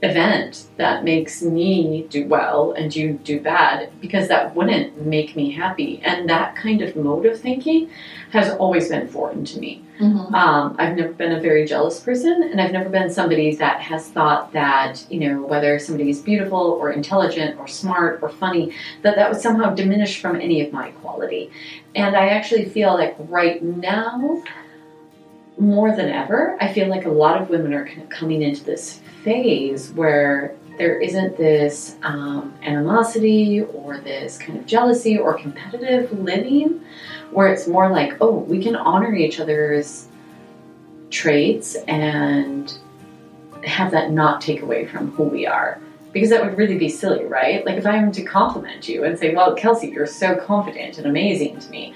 [0.04, 5.52] event that makes me do well and you do bad because that wouldn't make me
[5.52, 6.02] happy.
[6.04, 7.90] And that kind of mode of thinking
[8.32, 9.82] has always been foreign to me.
[10.00, 10.34] Mm-hmm.
[10.34, 14.10] Um, I've never been a very jealous person, and I've never been somebody that has
[14.10, 19.16] thought that, you know, whether somebody is beautiful or intelligent or smart or funny, that
[19.16, 21.52] that would somehow diminish from any of my quality.
[21.96, 24.44] And I actually feel like right now,
[25.58, 28.64] more than ever, I feel like a lot of women are kind of coming into
[28.64, 36.12] this phase where there isn't this um, animosity or this kind of jealousy or competitive
[36.20, 36.84] living
[37.32, 40.08] where it's more like, oh, we can honor each other's
[41.10, 42.78] traits and
[43.64, 45.80] have that not take away from who we are.
[46.12, 47.66] Because that would really be silly, right?
[47.66, 51.08] Like if I am to compliment you and say, well, Kelsey, you're so confident and
[51.08, 51.94] amazing to me,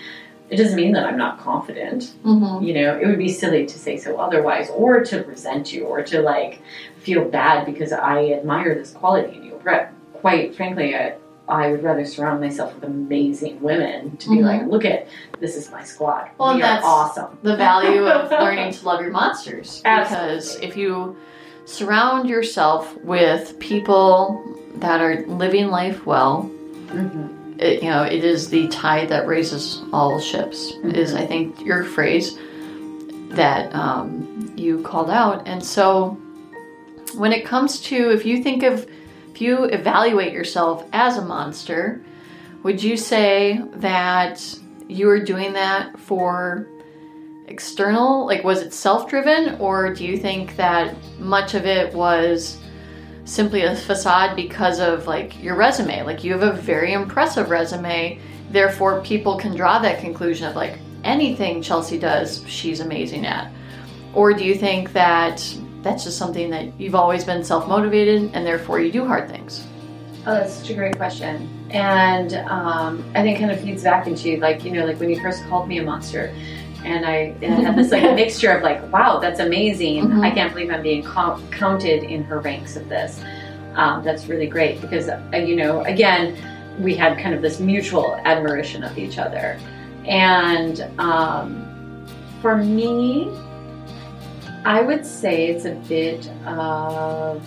[0.49, 2.13] it doesn't mean that I'm not confident.
[2.23, 2.63] Mm-hmm.
[2.63, 6.01] You know, it would be silly to say so otherwise, or to resent you, or
[6.03, 6.61] to like
[6.99, 9.61] feel bad because I admire this quality in you.
[9.63, 11.15] But quite frankly, I,
[11.49, 14.43] I would rather surround myself with amazing women to be Mhm.
[14.43, 15.07] like, look at
[15.39, 16.29] this is my squad.
[16.37, 17.37] Well, we that's- awesome.
[17.43, 19.77] the value of learning to love your monsters.
[19.81, 20.67] Because Absolutely.
[20.67, 21.15] if you
[21.65, 24.43] surround yourself with people
[24.77, 26.49] that are living life well,
[26.87, 27.29] Mhm.
[27.59, 30.73] It, you know, it is the tide that raises all ships.
[30.83, 32.37] Is I think your phrase
[33.29, 36.17] that um, you called out, and so
[37.15, 38.87] when it comes to if you think of
[39.33, 42.01] if you evaluate yourself as a monster,
[42.63, 44.43] would you say that
[44.87, 46.67] you were doing that for
[47.47, 48.25] external?
[48.25, 52.57] Like, was it self driven, or do you think that much of it was
[53.27, 56.03] simply a facade because of like your resume?
[56.03, 60.79] Like, you have a very impressive resume, therefore, people can draw that conclusion of like
[61.03, 63.51] anything Chelsea does, she's amazing at.
[64.13, 65.43] Or do you think that
[65.83, 69.67] that's just something that you've always been self motivated and therefore you do hard things?
[70.25, 71.47] Oh, that's such a great question.
[71.69, 75.21] And um, I think kind of feeds back into like, you know, like when you
[75.21, 76.33] first called me a monster.
[76.83, 80.05] And I, and I had this like a mixture of like, wow, that's amazing.
[80.05, 80.23] Mhm.
[80.23, 83.21] I can't believe I'm being co- counted in her ranks of this.
[83.75, 86.35] Um, that's really great because, uh, you know, again,
[86.79, 89.59] we had kind of this mutual admiration of each other.
[90.05, 92.05] And um,
[92.41, 93.31] for me,
[94.65, 97.43] I would say it's a bit of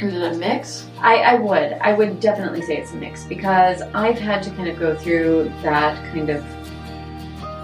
[0.00, 0.86] Is it a mix?
[1.00, 1.72] I, I would.
[1.80, 5.52] I would definitely say it's a mix because I've had to kind of go through
[5.62, 6.44] that kind of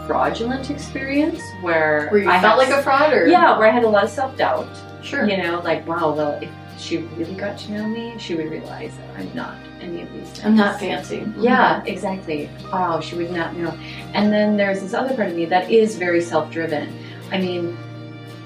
[0.07, 3.27] fraudulent experience where, Where I felt like a fraud or?
[3.27, 4.69] yeah, where I had a lot of self doubt.
[5.03, 5.29] Sure.
[5.29, 8.97] You know, like wow, well, if she really got to know me, she would realize
[8.97, 10.45] that I'm not any of these things.
[10.45, 11.25] I'm not fancy.
[11.39, 12.49] Yeah, exactly.
[12.73, 13.71] Wow, she would not know.
[14.15, 16.93] And then there's this other part of me that is very self driven.
[17.31, 17.77] I mean,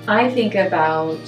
[0.06, 1.18] I think about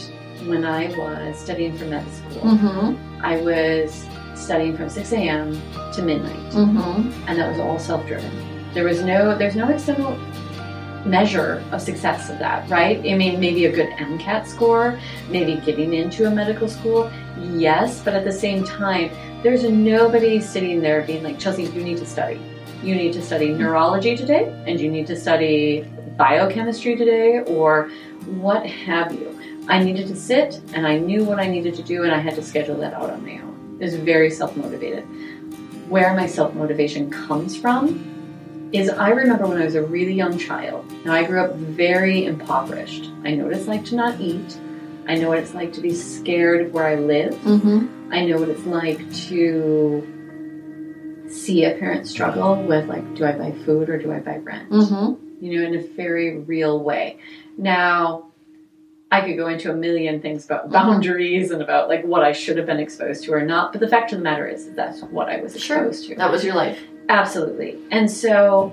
[0.47, 2.43] when I was studying for med school.
[2.43, 3.25] Mm-hmm.
[3.25, 5.53] I was studying from 6 a.m.
[5.95, 7.13] to midnight, Mm-hmm.
[7.29, 8.31] and that was all self-driven.
[8.73, 10.19] There was no, there's no external
[11.05, 12.99] measure of success of that, right?
[12.99, 18.15] I mean, maybe a good MCAT score, maybe getting into a medical school, yes, but
[18.15, 19.11] at the same time,
[19.43, 22.41] there's nobody sitting there being like, Chelsea, you need to study.
[22.83, 25.83] You need to study neurology today, and you need to study
[26.17, 27.91] biochemistry today, or
[28.27, 29.41] what have you.
[29.69, 32.35] I needed to sit and I knew what I needed to do and I had
[32.35, 33.79] to schedule that out on my own.
[33.79, 35.05] It was very self motivated.
[35.89, 38.10] Where my self motivation comes from
[38.73, 40.85] is I remember when I was a really young child.
[41.05, 43.11] Now I grew up very impoverished.
[43.25, 44.57] I know what it's like to not eat.
[45.09, 47.35] I know what it's like to be scared of where I live.
[47.35, 48.11] Mm-hmm.
[48.13, 50.07] I know what it's like to
[51.29, 54.71] see a parent struggle with like, do I buy food or do I buy rent?
[54.71, 55.27] Mm-hmm.
[55.45, 57.17] you know, in a very real way.
[57.57, 58.27] Now,
[59.11, 60.73] I could go into a million things about Mhm.
[60.73, 63.89] boundaries and about like what I should have been exposed to or not, but the
[63.89, 65.79] fact of the matter is that that's what I was Sure.
[65.79, 66.15] exposed to.
[66.17, 66.79] That was your life.
[67.11, 67.77] Absolutely.
[67.91, 68.73] And so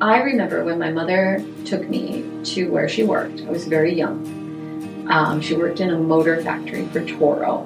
[0.00, 3.40] I remember when my mother took me to where she worked.
[3.42, 5.06] I was very young.
[5.10, 7.64] Um, she worked in a motor factory for Toro.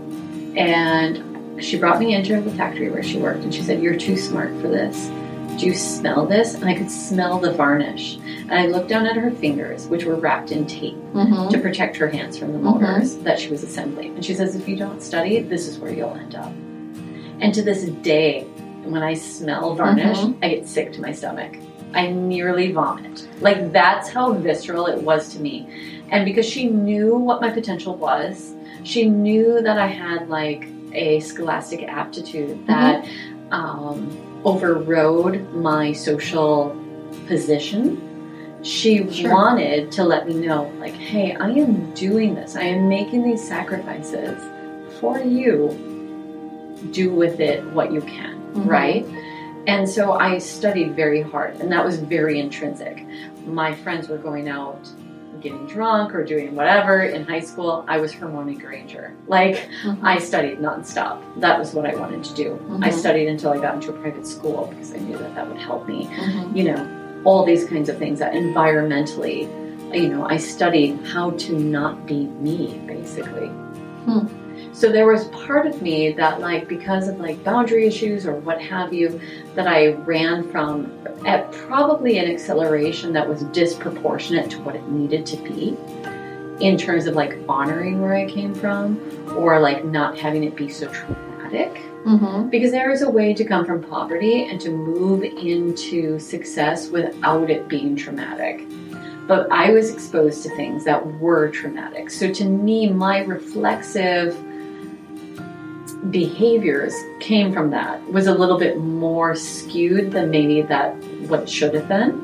[0.57, 4.17] And she brought me into the factory where she worked and she said, You're too
[4.17, 5.11] smart for this.
[5.59, 6.55] Do you smell this?
[6.55, 8.17] And I could smell the varnish.
[8.17, 11.49] And I looked down at her fingers, which were wrapped in tape Mm-hmm.
[11.49, 14.15] to protect her hands from the motors that she was assembling.
[14.17, 16.53] And she says, if you don't study, this is where you'll end up.
[17.41, 18.47] And to this day,
[18.91, 20.35] when I smell varnish, Mhm.
[20.43, 21.53] I get sick to my stomach.
[21.95, 23.27] I nearly vomit.
[23.41, 25.67] Like that's how visceral it was to me.
[26.11, 31.21] And because she knew what my potential was, she knew that I had like a
[31.21, 33.05] scholastic aptitude that
[33.51, 34.11] um,
[34.45, 36.75] overrode my social
[37.27, 38.01] position
[38.63, 39.33] she Sure.
[39.33, 43.47] wanted to let me know like hey i am doing this i am making these
[43.47, 44.37] sacrifices
[45.01, 45.69] for you
[46.93, 48.67] do with it what you can Mhm.
[48.69, 49.07] right
[49.67, 53.05] and so i studied very hard and that was very intrinsic
[53.47, 54.89] my friends were going out
[55.41, 60.05] getting drunk or doing whatever in high school i was hermione granger like Mm-hmm.
[60.07, 62.49] i studied nonstop that was what i wanted to do
[62.83, 62.93] i Mhm.
[62.93, 65.87] studied until i got into a private school because i knew that that would help
[65.89, 66.57] me Mm-hmm.
[66.57, 66.81] you know,
[67.25, 69.49] all these kinds of things that environmentally,
[69.93, 73.49] you know, I studied how to not be me, basically.
[74.07, 74.27] Hmm.
[74.77, 78.61] So there was part of me that, like, because of like boundary issues or what
[78.61, 79.19] have you,
[79.55, 80.93] that I ran from
[81.25, 85.79] at probably an acceleration that was disproportionate to what it needed to be
[86.61, 89.01] in terms of like honoring where I came from
[89.35, 92.51] or like not having it be so traumatic Mm-hmm.
[92.51, 97.51] because there is a way to come from poverty and to move into success without
[97.51, 98.65] it being traumatic.
[99.27, 102.11] But I was exposed to things that were traumatic.
[102.11, 104.41] So to me, my reflexive
[106.11, 110.95] behaviors came from that was a little bit more skewed than maybe that
[111.29, 112.23] what should have been.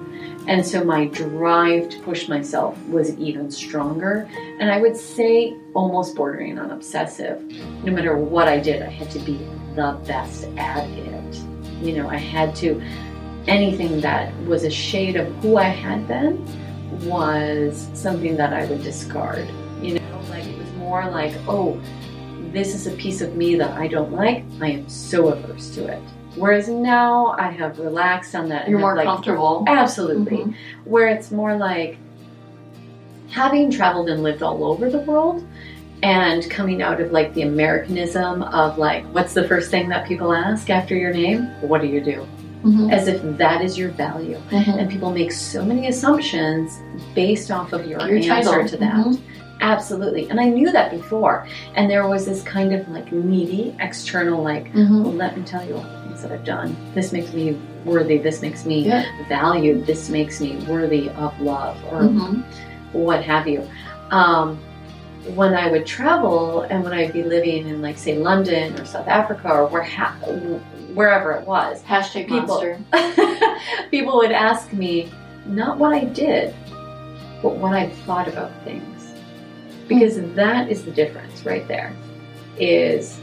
[0.49, 4.29] And so my drive to push myself was even stronger.
[4.59, 7.41] And I would say almost bordering on obsessive.
[7.85, 9.39] No matter what I did, I had to be
[9.77, 11.37] the best at it.
[11.81, 12.83] You know, I had to,
[13.47, 16.45] anything that was a shade of who I had been
[17.07, 19.49] was something that I would discard.
[19.81, 21.81] You know, like it was more like, oh,
[22.53, 24.45] this is a piece of me that I don't like.
[24.61, 26.01] I am so averse to it.
[26.37, 28.69] Whereas now I have relaxed on that.
[28.69, 29.65] You're more like, comfortable.
[29.67, 30.39] Absolutely.
[30.39, 30.55] Mhm.
[30.85, 31.99] Where it's more like
[33.31, 35.45] having traveled and lived all over the world
[36.03, 40.33] and coming out of like the Americanism of like, what's the first thing that people
[40.33, 41.47] ask after your name?
[41.61, 42.27] What do you do?
[42.65, 42.93] Mhm.
[42.93, 44.39] As if that is your value.
[44.51, 44.79] Mhm.
[44.79, 46.79] And people make so many assumptions
[47.15, 48.69] based off of your, Your answer title.
[48.69, 49.19] to that.
[49.63, 50.29] Absolutely.
[50.29, 51.47] And I knew that before.
[51.77, 55.05] And there was this kind of like needy external, like, Mm-hmm.
[55.05, 56.77] well, let me tell you all the things that I've done.
[56.95, 57.53] This makes me
[57.85, 58.19] worthy.
[58.19, 59.05] This makes me Yeah.
[59.29, 59.87] valued.
[59.87, 62.41] This makes me worthy of love or Mm-hmm.
[62.93, 63.67] what have you.
[64.11, 64.59] Um,
[65.37, 69.07] when I would travel and when I'd be living in, like, say, London or South
[69.07, 70.17] Africa or where ha-
[70.95, 72.77] wherever it was, Hashtag People-
[73.93, 75.11] people would ask me
[75.47, 76.53] not what I did,
[77.41, 78.85] but what I thought about things.
[79.89, 81.95] Because that is the difference right there.
[82.59, 83.19] Is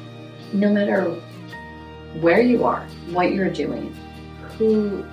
[0.53, 1.11] no matter
[2.19, 3.93] where you are, what you're doing,
[4.57, 5.03] who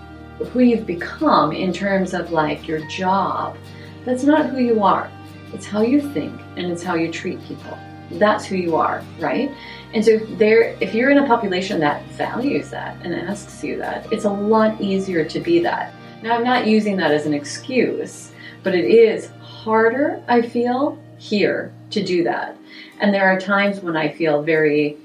[0.52, 3.56] who you've become in terms of like your job,
[4.04, 5.10] that's not who you are.
[5.52, 7.78] It's how you think and it's how you treat people.
[8.12, 9.50] That's who you are, right?
[9.94, 13.78] And so if there if you're in a population that values that and asks you
[13.78, 15.94] that, it's a lot easier to be that.
[16.22, 18.32] Now I'm not using that as an excuse,
[18.62, 22.56] but it is harder, I feel, here to do that.
[23.00, 24.96] And there are times when I feel very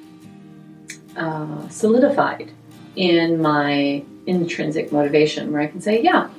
[1.15, 2.51] uh, solidified
[2.95, 6.29] in my intrinsic motivation where I can say, yeah,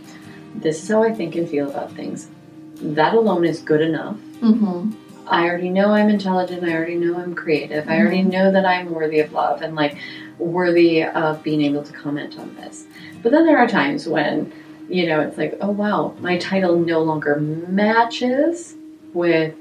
[0.55, 2.29] this is how I think and feel about things.
[2.77, 4.17] That alone is good enough.
[4.41, 4.93] Mm-hmm.
[5.27, 6.65] I already know I'm intelligent.
[6.65, 7.89] I already know I'm creative.
[7.89, 9.97] I already know that I'm worthy of love and like
[10.39, 12.85] worthy of being able to comment on this.
[13.23, 14.53] But then there are times when,
[14.89, 18.75] you know, it's like, oh wow, my title no longer matches
[19.15, 19.55] with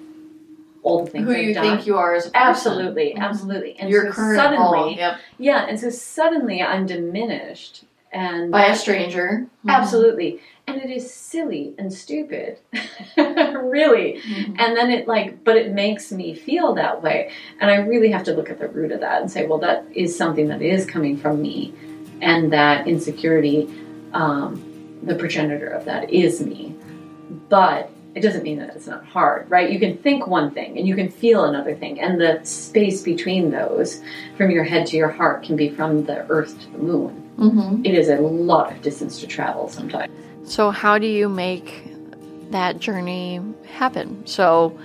[0.84, 1.64] all the things Who I've you done.
[1.78, 2.42] think you are as a person.
[2.50, 3.20] Absolutely, Mhm.
[3.22, 3.76] absolutely.
[3.80, 4.96] And Your so current suddenly.
[4.98, 5.18] Yep.
[5.38, 9.48] yeah, and so suddenly I'm diminished and By a stranger.
[9.68, 10.40] Absolutely.
[10.68, 12.58] And it is silly and stupid.
[13.18, 14.20] really.
[14.22, 14.56] Mhm.
[14.60, 17.32] And then it like, but it makes me feel that way.
[17.60, 19.86] And I really have to look at the root of that and say, well, that
[19.94, 21.74] is something that is coming from me.
[22.22, 23.70] And that insecurity,
[24.14, 24.62] um,
[25.04, 26.76] the progenitor of that is me.
[27.50, 29.72] But it doesn't mean that it's not hard, right?
[29.72, 32.00] You can think one thing and you can feel another thing.
[32.00, 34.02] And the space between those,
[34.36, 37.24] from your head to your heart, can be from the earth to the moon.
[37.38, 37.86] Mhm.
[37.86, 40.12] It is a lot of distance to travel sometimes.
[40.44, 41.94] So, how do you make
[42.52, 43.40] that journey
[43.74, 44.24] happen?
[44.26, 44.78] So,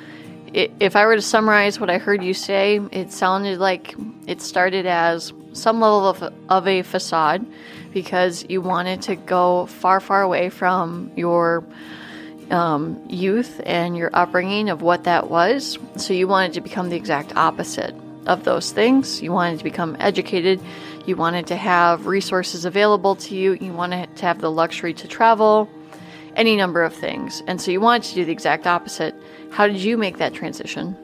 [0.55, 3.95] if I were to summarize what I heard you say, it sounded like
[4.27, 7.45] it started as some level of, of a facade
[7.93, 11.65] because you wanted to go far, far away from your
[12.51, 15.79] um, youth and your upbringing of what that was.
[15.97, 17.95] So, you wanted to become the exact opposite
[18.27, 19.23] of those things.
[19.23, 20.61] You wanted to become educated.
[21.07, 23.55] You wanted to have resources available to you.
[23.55, 25.71] You wanted to have the luxury to travel,
[26.35, 27.43] any number of things.
[27.47, 29.15] And so you wanted to do the exact opposite.
[29.51, 30.97] How did you make that transition?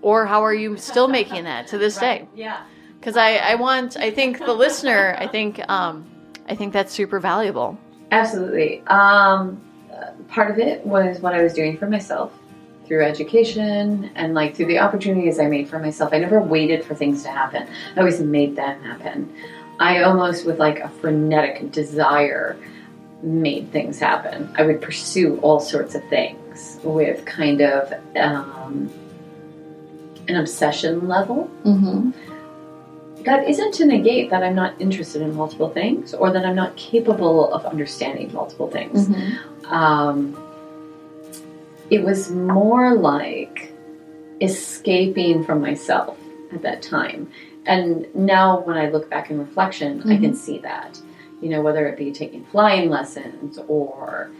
[0.00, 2.26] Or how are you still making that to this day?
[2.34, 2.62] Yeah.
[2.98, 6.06] Because I, I want, I think the listener, I think, um,
[6.48, 7.78] I think that's super valuable.
[8.10, 8.82] Absolutely.
[8.86, 9.60] Um,
[10.28, 12.32] part of it was what I was doing for myself
[12.86, 16.12] through education and like through the opportunities I made for myself.
[16.12, 17.66] I never waited for things to happen.
[17.96, 19.34] I always made them happen.
[19.78, 22.56] I almost with like a frenetic desire
[23.22, 24.54] made things happen.
[24.56, 28.90] I would pursue all sorts of things with kind of um,
[30.28, 31.50] an obsession level.
[31.64, 32.10] Mm-hmm.
[33.26, 36.76] That isn't to negate that I'm not interested in multiple things or that I'm not
[36.76, 39.08] capable of understanding multiple things.
[39.08, 39.66] Mm-hmm.
[39.72, 40.38] Um,
[41.90, 43.72] it was more like
[44.40, 46.16] escaping from myself
[46.52, 47.30] at that time.
[47.66, 51.00] And now, when I look back in reflection, I can see that.
[51.42, 54.30] You know, whether it be taking flying lessons or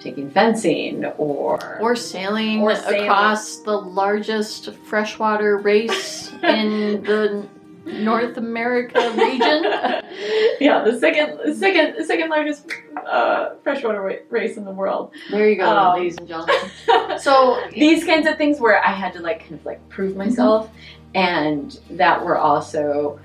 [0.00, 1.78] taking fencing or.
[1.80, 3.02] Or sailing Or sailing.
[3.02, 7.46] across the largest freshwater race in the
[7.84, 9.62] North America region.
[10.60, 12.70] yeah, the second, second, second largest
[13.06, 15.12] uh, freshwater race in the world.
[15.30, 16.54] There you go, Um, ladies and gentlemen.
[17.20, 20.70] So, these kinds of things where I had to like kind of like prove myself,
[21.14, 23.20] and that were also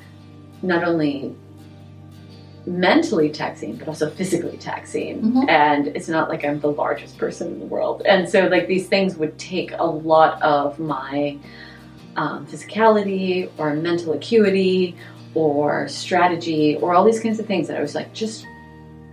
[0.62, 1.36] not only
[2.66, 5.22] mentally taxing but also physically taxing.
[5.22, 5.50] Mhm.
[5.50, 8.88] And it's not like I'm the largest person in the world, and so like these
[8.88, 11.38] things would take a lot of my
[12.18, 14.96] um, physicality or mental acuity
[15.36, 18.46] or strategy or all these kinds of things that I was like just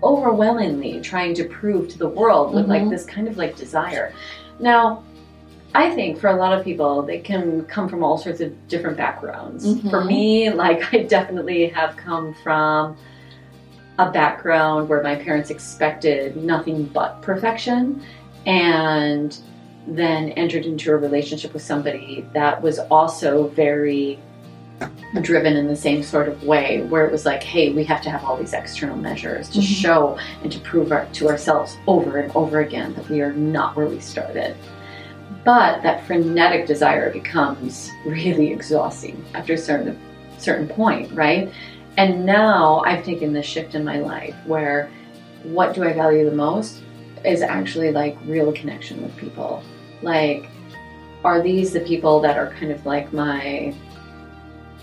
[0.02, 2.90] overwhelmingly trying to prove to the world with like Mhm.
[2.90, 4.12] this kind of like desire.
[4.58, 5.02] Now,
[5.74, 8.96] I think for a lot of people, they can come from all sorts of different
[8.96, 9.66] backgrounds.
[9.66, 9.90] Mhm.
[9.90, 12.96] For me, like I definitely have come from
[13.98, 18.02] a background where my parents expected nothing but perfection
[18.46, 19.36] and
[19.86, 24.18] then entered into a relationship with somebody that was also very
[25.22, 28.10] driven in the same sort of way where it was like hey we have to
[28.10, 29.62] have all these external measures to Mhm.
[29.82, 33.76] show and to prove our, to ourselves over and over again that we are not
[33.76, 34.56] where we started.
[35.44, 39.96] But that frenetic desire becomes really exhausting after a certain
[40.38, 41.50] certain point right?
[41.96, 44.90] And now i've taken this shift in my life where
[45.44, 46.80] what do i value the most
[47.24, 49.62] is actually like real connection with people
[50.04, 50.46] like
[51.24, 53.74] are these the people that are kind of like my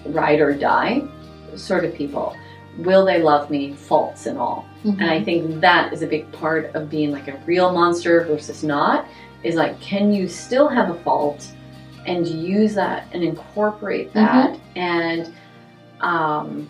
[0.07, 1.03] ride or die
[1.55, 2.35] sort of people?
[2.79, 3.73] Will they love me?
[3.73, 4.67] Faults and all.
[4.83, 8.63] And I think that is a big part of being like a real monster versus
[8.63, 9.05] not.
[9.43, 11.51] Is like, can you still have a fault
[12.05, 15.33] and use that and incorporate that and
[15.99, 16.69] um,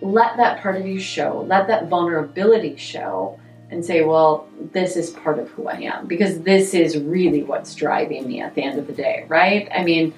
[0.00, 3.38] let that part of you show, let that vulnerability show,
[3.70, 7.74] and say, well, this is part of who I am because this is really what's
[7.74, 9.68] driving me at the end of the day, right?
[9.74, 10.14] I mean,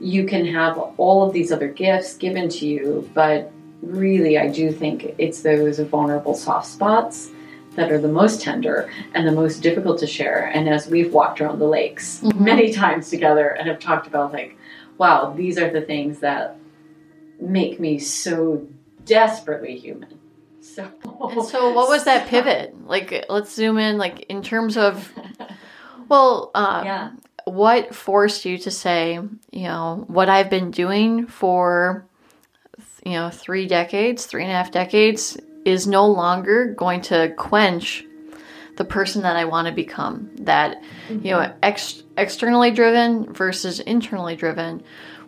[0.00, 4.72] you can have all of these other gifts given to you, but really, I do
[4.72, 7.30] think it's those vulnerable soft spots
[7.74, 10.50] that are the most tender and the most difficult to share.
[10.54, 12.40] And as we've walked around the lakes Mhm.
[12.40, 14.56] many times together and have talked about, like,
[14.96, 16.56] wow, these are the things that
[17.38, 18.66] make me so
[19.04, 20.08] desperately human.
[20.74, 20.90] So,
[21.30, 22.74] And so, what was that pivot?
[22.86, 23.98] Like, let's zoom in.
[23.98, 25.12] Like, in terms of,
[26.08, 27.10] well, uh, Yeah.
[27.44, 32.06] what forced you to say, you know, what I've been doing for,
[33.04, 38.04] you know, three decades, three and a half decades, is no longer going to quench
[38.76, 40.30] the person that I want to become.
[40.42, 44.82] That, you know, ex- externally driven versus internally driven.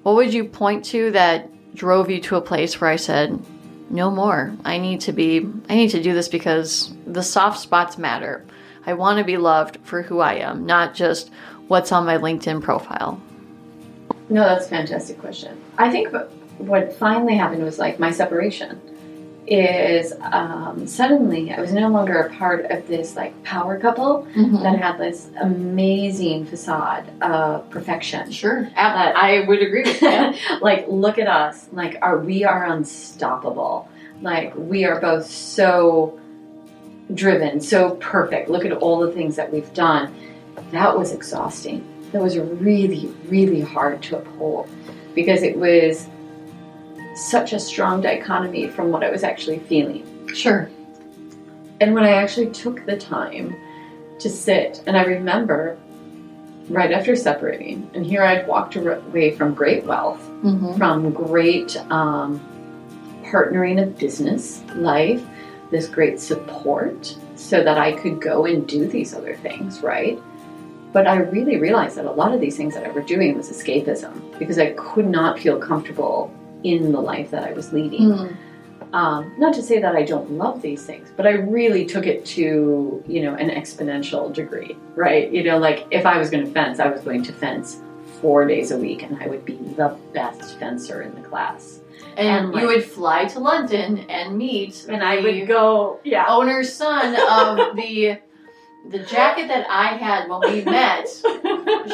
[0.04, 3.42] What would you point to that drove you to a place where I said,
[3.90, 4.52] no more.
[4.64, 8.44] I need to be, I need to do this because the soft spots matter.
[8.86, 11.30] I want to be loved for who I am, not just
[11.68, 13.20] what's on my LinkedIn profile.
[14.30, 15.60] No, that's a fantastic question.
[15.76, 16.32] I think what-
[16.98, 18.80] finally happened was like my separation
[19.50, 24.22] is um, suddenly I was no longer a part of this like power couple
[24.62, 28.30] that had this amazing facade of perfection.
[28.30, 30.36] Sure, I would agree with that.
[30.60, 31.68] like look at us.
[31.72, 33.88] Like are we are unstoppable.
[34.20, 36.20] Like we are both so
[37.14, 38.50] driven so perfect.
[38.50, 40.14] Look at all the things that we've done.
[40.72, 41.86] That was exhausting.
[42.12, 44.68] That was really really hard to uphold
[45.14, 46.06] because it was
[47.18, 50.04] such a strong dichotomy from what i was actually feeling
[50.34, 50.70] sure.
[51.80, 53.54] and when I actually took the time
[54.18, 55.78] to sit, and I remember
[56.68, 60.76] right after separating, and here I'd walked away from great wealth, Mm-hmm.
[60.76, 62.40] from great um,
[63.24, 65.24] partnering of business life,
[65.70, 70.18] this great support, so that I could go and do these other things, right?
[70.92, 73.50] But I really realized that a lot of these things that I were doing was
[73.50, 76.32] escapism because I could not feel comfortable
[76.64, 78.00] in the life that I was leading.
[78.00, 78.36] Mm.
[78.92, 82.24] Um, not to say that I don't love these things, but I really took it
[82.26, 85.30] to you know an exponential degree, right?
[85.30, 87.80] You know, like if I was going to fence, I was going to fence
[88.20, 91.80] four days a week, and I would be the best fencer in the class.
[92.16, 96.72] And, And, you would fly to London and meet And I would go, yeah, owner's
[96.72, 98.18] son of the
[98.88, 101.08] the jacket that I had when we met.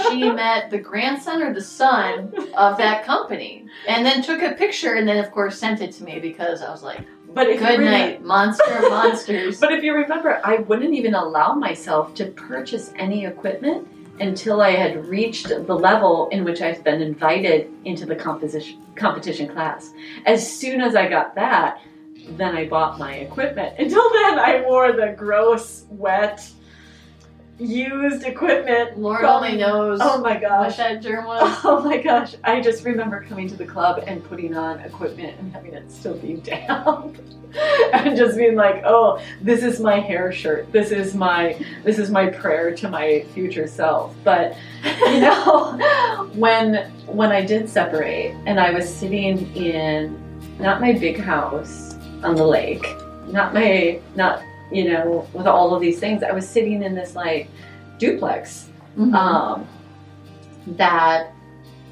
[0.08, 4.94] She met the grandson or the son of that company, and then took a picture,
[4.94, 7.00] and then of course sent it to me because I was like,
[7.32, 12.14] but if "Good night, monster monsters." But if you remember, I wouldn't even allow myself
[12.14, 13.88] to purchase any equipment
[14.20, 19.48] until I had reached the level in which I've been invited into the composition competition
[19.48, 19.92] class.
[20.26, 21.80] As soon as I got that,
[22.30, 23.74] then I bought my equipment.
[23.78, 26.48] Until then, I wore the gross, wet,
[27.58, 28.98] used equipment.
[28.98, 30.76] Lord from- only knows Oh my what gosh.
[30.76, 31.58] that germ was.
[31.64, 32.34] Oh my gosh.
[32.44, 36.16] I just remember coming to the club and putting on equipment and having it still
[36.16, 37.16] be damp.
[37.92, 40.70] and just being like, oh, this is my hair shirt.
[40.72, 44.14] This is my this is my prayer to my future self.
[44.24, 50.18] But you know, when when I did separate and I was sitting in
[50.58, 51.94] not my big house
[52.24, 52.84] on the lake,
[53.28, 54.42] not my not
[54.72, 57.48] you know, with all of these things, I was sitting in this like
[57.98, 59.14] duplex Mhm.
[59.14, 59.66] um,
[60.76, 61.28] that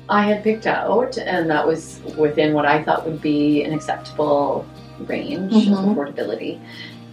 [0.09, 4.64] I had picked out, and that was within what I thought would be an acceptable
[5.07, 5.73] range Mhm.
[5.73, 6.59] of affordability.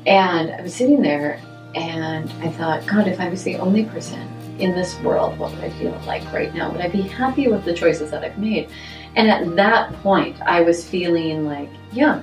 [0.05, 1.39] And I was sitting there,
[1.76, 4.20] and I thought, God, if I was the only person
[4.57, 6.72] in this world, what would I feel like right now?
[6.72, 8.70] Would I be happy with the choices that I've made?
[9.16, 12.22] And at that point, I was feeling like, yeah,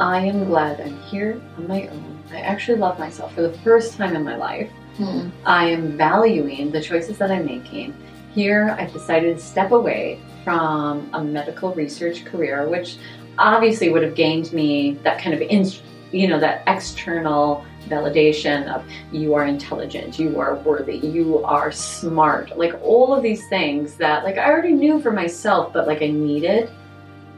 [0.00, 2.18] I am glad I'm here on my own.
[2.32, 4.70] I actually love myself for the first time in my life.
[4.98, 5.30] Mhm.
[5.44, 7.94] I am valuing the choices that I'm making,
[8.34, 12.96] here I've decided to step away from a medical research career, which
[13.38, 15.66] obviously would have gained me that kind of, in,
[16.12, 22.56] you know, that external validation of you are intelligent, you are worthy, you are smart,
[22.56, 26.08] like all of these things that like I already knew for myself, but like I
[26.08, 26.70] needed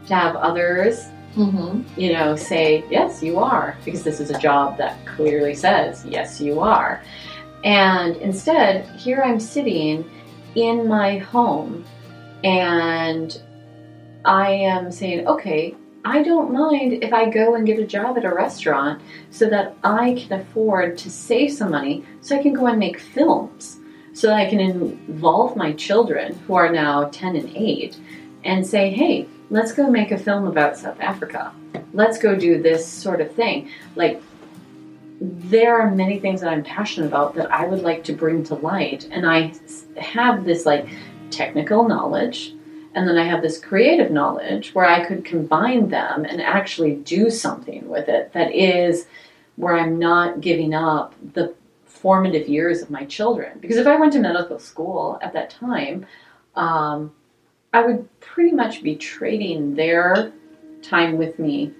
[0.08, 1.06] to have others,
[1.36, 1.98] Mm-hmm.
[1.98, 6.40] you know, say yes, you are, because this is a job that clearly says yes,
[6.40, 7.02] you are.
[7.64, 10.08] And instead, here I'm sitting
[10.54, 11.84] in my home
[12.44, 13.40] and
[14.24, 15.74] I am saying, okay,
[16.04, 19.76] I don't mind if I go and get a job at a restaurant so that
[19.84, 23.78] I can afford to save some money so I can go and make films.
[24.12, 27.96] So that I can involve my children, who are now 10 and 8,
[28.44, 31.52] and say, hey, let's go make a film about South Africa.
[31.92, 33.68] Let's go do this sort of thing.
[33.94, 34.22] Like,
[35.20, 38.54] there are many things that I'm passionate about that I would like to bring to
[38.54, 39.06] light.
[39.10, 39.52] And I
[40.00, 40.88] have this like
[41.30, 42.54] technical knowledge
[42.94, 47.30] and then I have this creative knowledge where I could combine them and actually do
[47.30, 49.06] something with it that is
[49.56, 53.58] where I'm not giving up the formative years of my children.
[53.60, 56.06] Because if I went to medical school at that time,
[56.56, 57.12] um,
[57.72, 60.32] I would pretty much be trading their
[60.82, 61.72] time with me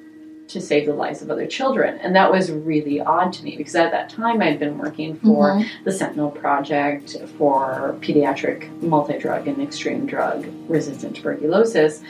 [0.48, 1.98] to save the lives of other children.
[1.98, 5.50] And that was really odd to me because at that time I'd been working for
[5.52, 5.84] Mm-hmm.
[5.84, 12.02] the Sentinel Project for pediatric multi drug and extreme drug resistant tuberculosis.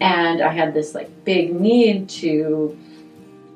[0.00, 2.76] And I had this like big need to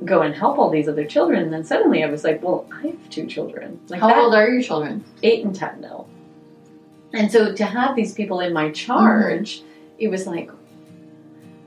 [0.06, 1.42] go and help all these other children.
[1.42, 3.78] And then suddenly I was like, well, I have two children.
[3.88, 5.04] Like How that- old are your children?
[5.22, 6.06] eight and ten now.
[7.12, 9.62] And so to have these people in my charge,
[10.01, 10.51] it was like,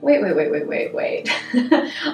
[0.02, 1.30] wait, wait, wait, wait, wait, wait.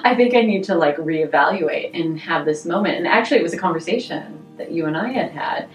[0.04, 2.98] I think I need to like reevaluate and have this moment.
[2.98, 5.68] And actually, it was a conversation that you and I had had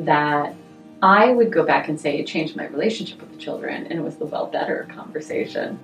[0.00, 0.54] that
[1.02, 4.02] I would go back and say it changed my relationship with the children, and it
[4.02, 5.78] was the well better conversation.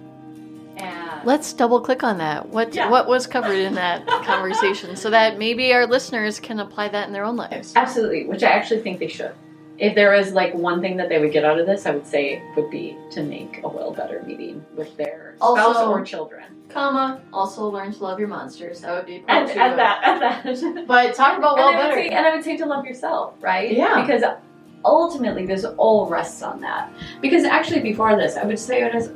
[0.76, 2.48] And Let's double click on that.
[2.48, 2.90] What Yeah.
[2.90, 7.12] what was covered in that conversation so that maybe our listeners can apply that in
[7.12, 7.72] their own lives.
[7.76, 9.32] Absolutely, which I actually think they should.
[9.78, 12.06] If there was like one thing that they would get out of this, I would
[12.06, 16.04] say it would be to make a well better meeting with their spouse Also- or
[16.04, 16.44] children.
[16.68, 18.80] Comma, also learn to love your monsters.
[18.80, 20.86] That would be part And, two and that, and that.
[20.88, 21.94] But talk about well and, better.
[21.94, 23.70] say, and I would say to love yourself, right?
[23.70, 24.00] Yeah.
[24.00, 24.22] Because
[24.84, 26.90] ultimately, this all rests on that.
[27.20, 29.10] Because actually, before this, I would say it was,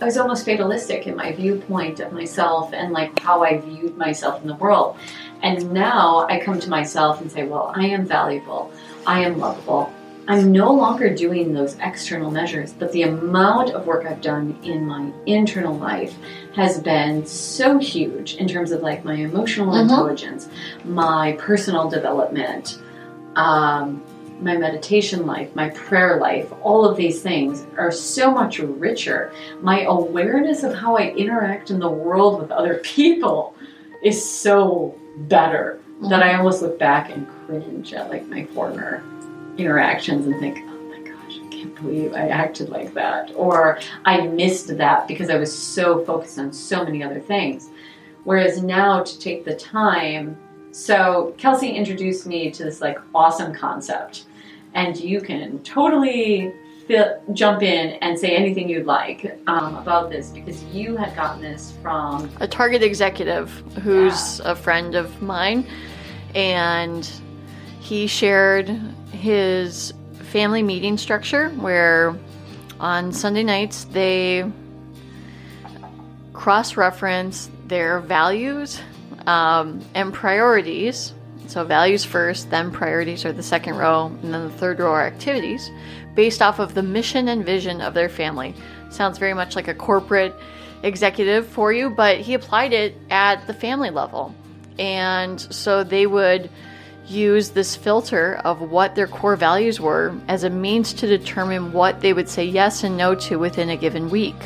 [0.00, 4.40] I was almost fatalistic in my viewpoint of myself and like how I viewed myself
[4.40, 4.96] in the world.
[5.42, 8.72] And now I come to myself and say, well, I am valuable.
[9.08, 9.90] I am lovable.
[10.28, 14.86] I'm no longer doing those external measures, but the amount of work I've done in
[14.86, 16.14] my internal life
[16.54, 19.80] has been so huge in terms of like my emotional Mhm.
[19.80, 20.50] intelligence,
[20.84, 22.78] my personal development,
[23.34, 24.02] um,
[24.42, 29.32] my meditation life, my prayer life, all of these things are so much richer.
[29.62, 33.54] My awareness of how I interact in the world with other people
[34.02, 35.78] is so better
[36.10, 39.02] that I almost look back and cringe at like my former
[39.56, 43.32] interactions and think, oh my gosh, I can't believe I acted like that.
[43.34, 47.70] Or I missed that because I was so focused on so many other things.
[48.24, 50.36] Whereas now to take the time,
[50.70, 54.26] so Kelsey introduced me to this like awesome concept,
[54.74, 56.52] and you can totally
[56.86, 61.40] fill, jump in and say anything you'd like um, about this because you had gotten
[61.40, 63.50] this from a Target executive
[63.82, 65.66] who's a friend of mine,
[66.34, 67.10] and
[67.88, 68.68] he shared
[69.12, 72.14] his family meeting structure where
[72.78, 74.44] on Sunday nights they
[76.34, 78.78] cross reference their values
[79.26, 81.14] um, and priorities.
[81.46, 85.06] So, values first, then priorities are the second row, and then the third row are
[85.06, 85.70] activities
[86.14, 88.54] based off of the mission and vision of their family.
[88.90, 90.34] Sounds very much like a corporate
[90.82, 94.34] executive for you, but he applied it at the family level.
[94.78, 96.50] And so they would
[97.08, 102.00] use this filter of what their core values were as a means to determine what
[102.00, 104.36] they would say yes and no to within a given week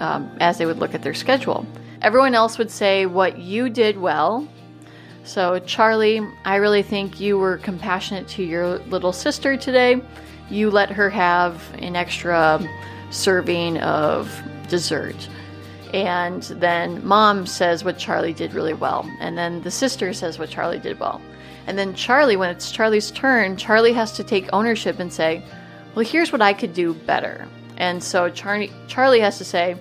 [0.00, 1.66] um, as they would look at their schedule.
[2.02, 4.46] Everyone else would say what you did well.
[5.24, 10.00] So, Charlie, I really think you were compassionate to your little sister today.
[10.48, 12.60] You let her have an extra
[13.10, 15.28] serving of dessert.
[15.92, 19.08] And then mom says what Charlie did really well.
[19.20, 21.20] And then the sister says what Charlie did well.
[21.66, 25.42] And then Charlie, when it's Charlie's turn, Charlie has to take ownership and say,
[25.94, 27.46] Well, here's what I could do better.
[27.76, 29.76] And so Charlie, Charlie has to say,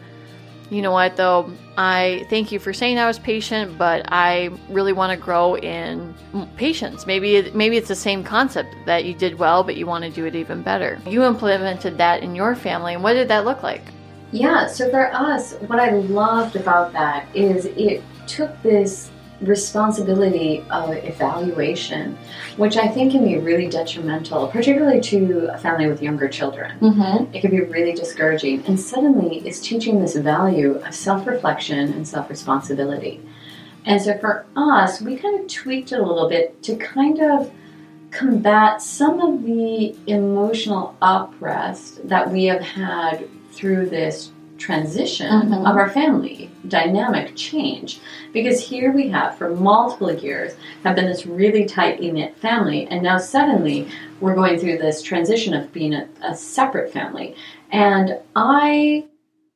[0.70, 1.52] you know what though?
[1.78, 6.14] I thank you for saying i was patient but i really want to grow in
[6.58, 7.08] patience.
[7.08, 10.26] Maybe maybe it's the same concept that you did well but you want to do
[10.26, 11.00] it even better.
[11.08, 13.82] You implemented that in your family and what did that look like?
[14.32, 19.10] Yeah so for us what i loved about that is it took this
[19.42, 22.18] responsibility of evaluation,
[22.58, 26.78] which I think can be really detrimental, particularly to a family with younger children.
[26.80, 27.34] Mm-hmm.
[27.34, 28.66] It can be really discouraging.
[28.66, 33.22] And suddenly it's teaching this value of self reflection and self responsibility.
[33.86, 37.52] And so for us, we kind of tweaked it a little bit to kind of
[38.12, 45.66] combat some of the emotional uprest that we have had through this transition mm-hmm.
[45.66, 48.00] of our family dynamic change.
[48.34, 50.54] Because here we have for multiple years
[50.84, 53.90] have been this really tightly knit family and now suddenly
[54.20, 57.36] we're going through this transition of being a, a separate family.
[57.72, 59.06] And i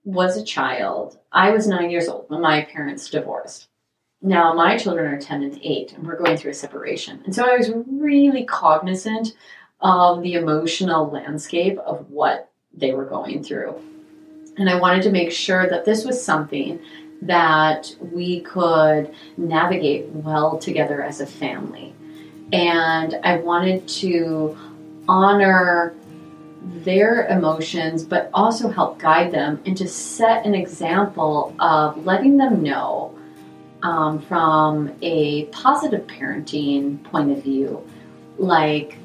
[0.05, 1.17] was a child.
[1.31, 3.67] I was nine years old when my parents divorced.
[4.21, 7.21] Now my children are 10 and 8 and we're going through a separation.
[7.25, 9.35] And so i was really cognizant
[9.81, 13.79] of the emotional landscape of what they were going through
[14.57, 16.79] and I wanted to make sure that this was something
[17.23, 21.93] that we could navigate well together as a family.
[22.51, 24.57] And I wanted to
[25.07, 25.95] honor
[26.61, 32.61] their emotions, but also help guide them and to set an example of letting them
[32.61, 33.17] know
[33.81, 37.85] um, from a positive parenting point of view,
[38.37, 38.97] like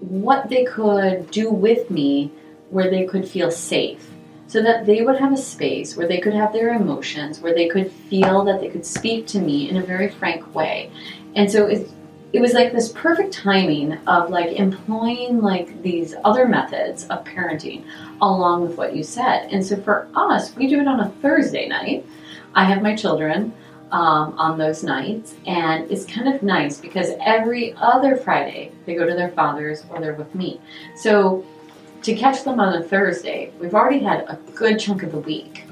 [0.00, 2.32] what they could do with me
[2.70, 4.10] where they could feel safe
[4.50, 7.68] so that they would have a space where they could have their emotions, where they
[7.68, 10.90] could feel that they could speak to me in a very frank way.
[11.36, 11.88] And so it,
[12.32, 17.84] it was like this perfect timing of like employing like these other methods of parenting
[18.20, 19.48] along with what you said.
[19.52, 22.04] And so for us, we do it on a Thursday night.
[22.52, 23.54] I have my children
[23.92, 29.06] um, on those nights, and it's kind of nice because every other Friday they go
[29.06, 30.60] to their fathers or they're with me.
[30.96, 31.44] So
[32.02, 35.64] to catch them on a Thursday, we've already had a good chunk of the week.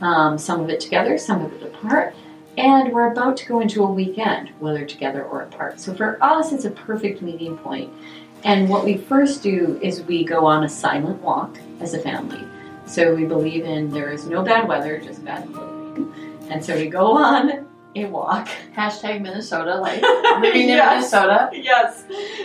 [0.00, 2.14] Um, some of it together, some of it apart,
[2.56, 5.78] and we're about to go into a weekend, whether together or apart.
[5.80, 7.92] So for us, it's a perfect meeting point.
[8.44, 12.44] And what we first do is we go on a silent walk as a family.
[12.86, 16.12] So we believe in there is no bad weather, just bad clothing.
[16.50, 17.67] And so we go on
[18.04, 18.48] a walk.
[18.76, 20.02] Hashtag Minnesota, like
[20.40, 21.12] living yes.
[21.12, 21.50] in Minnesota.
[21.52, 22.04] Yes.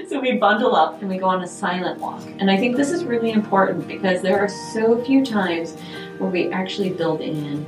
[0.10, 2.24] So we bundle up and we go on a silent walk.
[2.40, 5.76] And I think this is really important because there are so few times
[6.18, 7.66] where we actually build in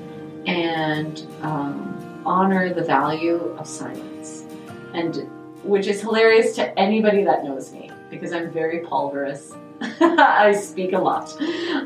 [0.47, 4.45] and um, honor the value of silence.
[4.93, 5.29] And
[5.63, 9.51] which is hilarious to anybody that knows me because I'm very pulverous.
[9.81, 11.35] I speak a lot.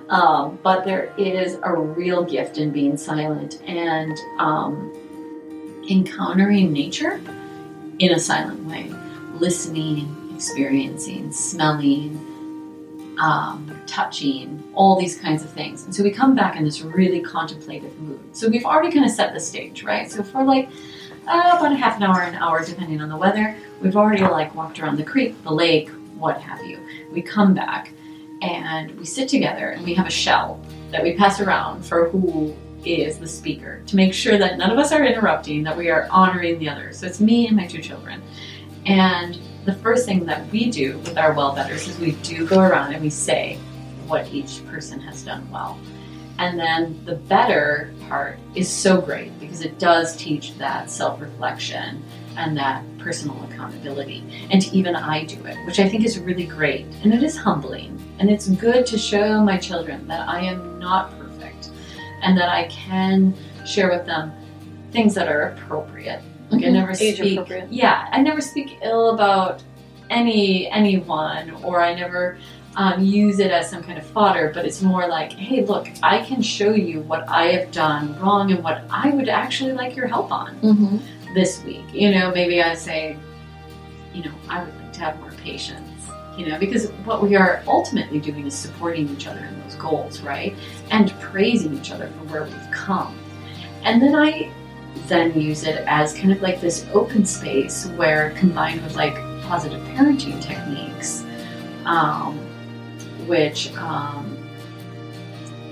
[0.10, 3.62] Um, but there is a real gift in being silent.
[3.66, 4.94] And um,
[5.90, 7.22] encountering nature
[8.00, 8.94] in a silent way,
[9.34, 12.16] listening, experiencing, smelling,
[13.20, 15.84] um, touching, all these kinds of things.
[15.84, 18.36] And so we come back in this really contemplative mood.
[18.36, 20.10] So we've already kind of set the stage, right?
[20.10, 20.70] So for like
[21.28, 24.56] uh, about a half an hour, an hour, depending on the weather, we've already like
[24.56, 26.80] walked around the creek, the lake, what have you.
[27.12, 27.92] We come back
[28.42, 30.62] and we sit together and we have a shell
[30.92, 32.56] that we pass around for who
[32.86, 36.08] is the speaker to make sure that none of us are interrupting, that we are
[36.10, 36.94] honoring the other.
[36.94, 38.22] So it's me and my two children.
[38.86, 42.60] And the first thing that we do with our well betters is we do go
[42.60, 43.58] around and we say
[44.08, 45.80] what each person has done well.
[46.40, 52.02] And then the better part is so great because it does teach that self reflection
[52.38, 54.24] and that personal accountability.
[54.50, 56.86] And even I do it, which I think is really great.
[57.04, 58.00] And it is humbling.
[58.20, 61.19] And it's good to show my children that I am not
[62.22, 63.34] and that I can
[63.66, 64.32] share with them
[64.92, 66.22] things that are appropriate.
[66.50, 66.70] Like mm-hmm.
[66.70, 67.72] I never Age speak, appropriate.
[67.72, 69.64] yeah, I never speak ill about
[70.10, 72.38] any anyone, or I never
[72.76, 74.52] um, use it as some kind of fodder.
[74.54, 78.52] But it's more like, hey, look, I can show you what I have done wrong
[78.52, 81.34] and what I would actually like your help on mm-hmm.
[81.34, 81.86] this week.
[81.94, 83.18] You know, maybe I say,
[84.14, 85.89] you know, I would like to have more patience
[86.40, 90.22] you know, because what we are ultimately doing is supporting each other in those goals,
[90.22, 90.56] right?
[90.90, 93.20] And praising each other for where we've come.
[93.84, 94.50] And then I
[95.08, 99.86] then use it as kind of like this open space where combined with like positive
[99.90, 101.26] parenting techniques,
[101.84, 102.38] um,
[103.28, 104.38] which um,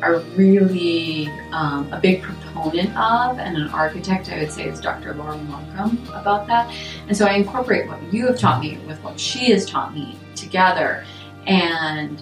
[0.02, 5.14] are really um, a big proponent of, and an architect, I would say, is Dr.
[5.14, 6.70] Laura Markham about that.
[7.08, 10.18] And so I incorporate what you have taught me with what she has taught me
[10.38, 11.06] together.
[11.46, 12.22] And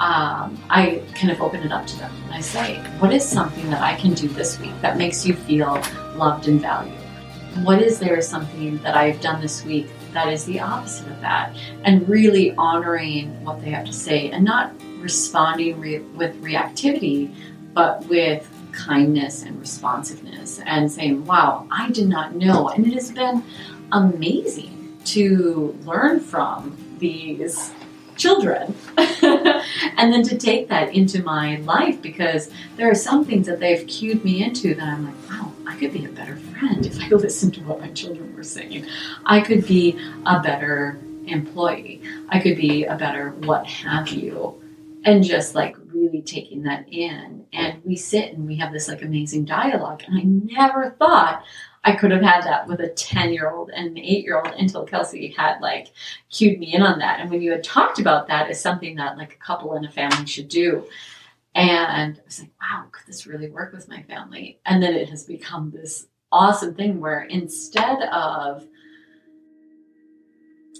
[0.00, 3.68] um, I kind of open it up to them and I say, What is something
[3.70, 5.82] that I can do this week that makes you feel
[6.14, 6.94] loved and valued?
[7.64, 11.56] What is there something that I've done this week that is the opposite of that?
[11.82, 17.34] And really honoring what they have to say and not responding re- with reactivity,
[17.74, 22.68] but with kindness and responsiveness and saying, Wow, I did not know.
[22.68, 23.42] And it has been
[23.90, 27.72] amazing to learn from these
[28.16, 33.60] children and then to take that into my life because there are some things that
[33.60, 37.00] they've cued me into that I'm like, wow, I could be a better friend if
[37.00, 38.86] I listened to what my children were saying.
[39.24, 42.02] I could be a better employee.
[42.28, 44.60] I could be a better what have you.
[45.04, 47.46] And just like really taking that in.
[47.52, 50.02] And we sit and we have this like amazing dialogue.
[50.06, 50.22] And I
[50.54, 51.44] never thought
[51.84, 54.54] I could have had that with a 10 year old and an 8 year old
[54.58, 55.92] until Kelsey had like
[56.30, 57.20] cued me in on that.
[57.20, 59.90] And when you had talked about that as something that like a couple in a
[59.90, 60.86] family should do,
[61.54, 64.60] and I was like, wow, could this really work with my family?
[64.66, 68.66] And then it has become this awesome thing where instead of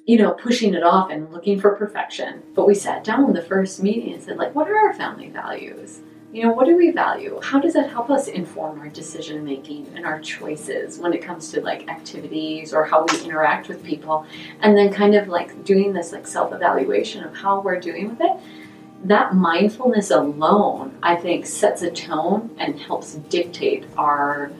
[0.08, 2.42] you know, pushing it off and looking for perfection.
[2.54, 5.28] But we sat down in the first meeting and said, like, what are our family
[5.28, 6.00] values?
[6.30, 7.40] You know, what do we value?
[7.42, 11.50] How does that help us inform our decision making and our choices when it comes
[11.52, 14.26] to like activities or how we interact with people?
[14.60, 18.20] And then kind of like doing this like self evaluation of how we're doing with
[18.20, 18.32] it.
[19.04, 24.50] That mindfulness alone, I think, sets a tone and helps dictate our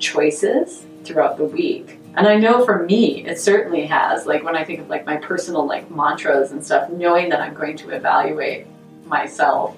[0.00, 4.24] choices throughout the week and I know for me, it certainly has.
[4.24, 7.54] Like when I think of like my personal like mantras and stuff, knowing that I'm
[7.54, 8.66] going to evaluate
[9.06, 9.76] myself,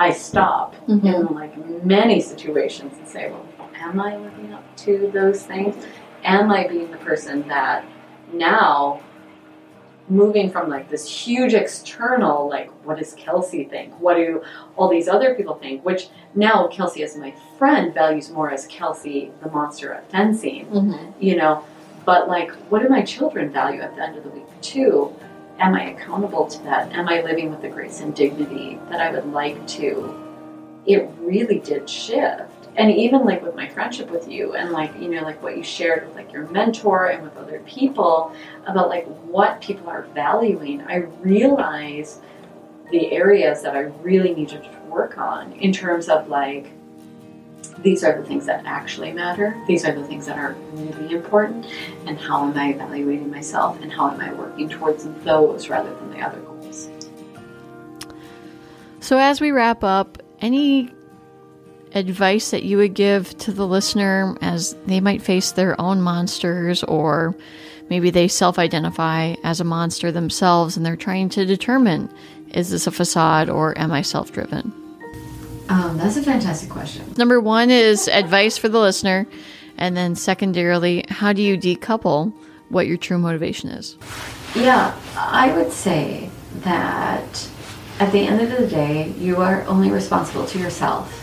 [0.00, 1.06] I stop mm-hmm.
[1.06, 5.76] in like many situations and say, well, am I living up to those things?
[6.24, 7.84] Am I being the person that
[8.32, 9.02] now
[10.08, 13.92] moving from like this huge external, like, what does Kelsey think?
[14.00, 14.42] What do
[14.74, 15.84] all these other people think?
[15.84, 21.22] Which now Kelsey, as my friend, values more as Kelsey, the monster at fencing, mm-hmm.
[21.22, 21.62] you know.
[22.06, 25.14] But like, what do my children value at the end of the week too?
[25.60, 26.92] Am I accountable to that?
[26.92, 30.16] Am I living with the grace and dignity that I would like to?
[30.86, 35.08] It really did shift and even like with my friendship with you and like you
[35.08, 38.34] know like what you shared with like your mentor and with other people
[38.66, 42.20] about like what people are valuing i realize
[42.90, 46.70] the areas that i really needed to work on in terms of like
[47.82, 49.58] these are the things that actually matter.
[49.66, 51.66] These are the things that are really important.
[52.06, 53.80] And how am i evaluating myself?
[53.80, 56.90] And how am i working towards those rather than the other goals?
[59.00, 60.92] So as we wrap up any
[61.94, 66.84] advice that you would give to the listener as they might face their own monsters
[66.84, 67.34] or
[67.88, 72.12] maybe they self identify as a monster themselves and they're trying to determine
[72.52, 74.79] is this a facade or am I self driven?
[75.70, 77.14] Um, that's a fantastic question.
[77.16, 79.26] Number one is advice for the listener.
[79.78, 82.34] And then, secondarily, how do you decouple
[82.68, 83.96] what your true motivation is?
[84.54, 87.48] Yeah, I would say that
[87.98, 91.20] at the end of the day, you are only responsible to yourself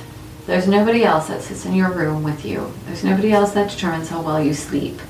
[0.48, 2.72] there's nobody else that sits in your room with you.
[2.86, 5.02] There's nobody else that determines how well you sleep.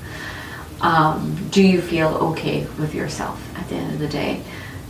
[0.80, 4.42] Um, do you feel okay with yourself at the end of the day?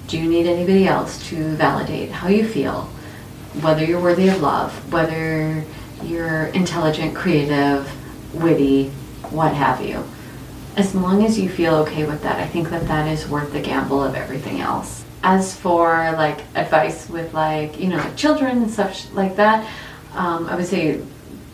[0.06, 2.88] Do you need anybody else to validate how you feel?
[3.62, 5.64] Whether you're worthy of love, whether
[6.02, 7.90] you're intelligent, creative,
[8.34, 8.90] witty,
[9.30, 10.04] what have you.
[10.76, 13.60] As long as you feel okay with that, I think that that is worth the
[13.60, 15.04] gamble of everything else.
[15.24, 19.68] As for like advice with like, you know, children and such like that,
[20.14, 21.02] um, I would say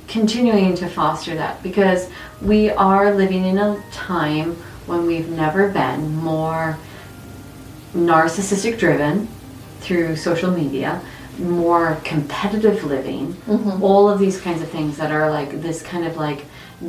[0.06, 2.10] continuing to foster that because
[2.42, 6.78] we are living in a time when we've never been more
[7.94, 9.26] narcissistic driven
[9.80, 11.00] through social media
[11.38, 13.82] more competitive living mm-hmm.
[13.82, 16.44] all of these kinds of things that are like this kind of like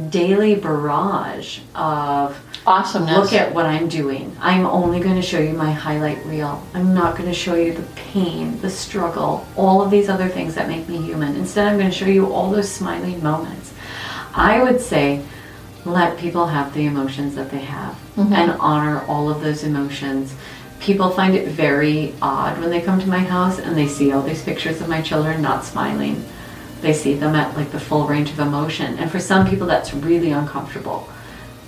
[0.09, 3.17] daily barrage of awesomeness.
[3.17, 4.35] Look at what I'm doing.
[4.39, 6.65] I'm only going to show you my highlight reel.
[6.73, 10.55] I'm not going to show you the pain, the struggle, all of these other things
[10.55, 11.35] that make me human.
[11.35, 13.73] Instead, I'm going to show you all those smiling moments.
[14.33, 15.23] I would say
[15.85, 18.33] let people have the emotions that they have mm-hmm.
[18.33, 20.33] and honor all of those emotions.
[20.79, 24.21] People find it very odd when they come to my house and they see all
[24.21, 26.23] these pictures of my children not smiling
[26.85, 28.97] they see them at like the full range of emotion.
[28.99, 31.09] And for some people, that's really uncomfortable.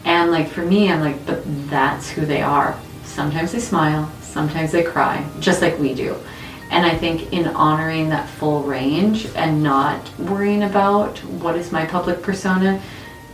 [0.06, 2.80] And like for me, I'm like, but that's who they are.
[3.04, 6.16] Sometimes they smile, sometimes they cry, just like we do.
[6.70, 11.86] And I think in honoring that full range and not worrying about what is my
[11.86, 12.82] public persona,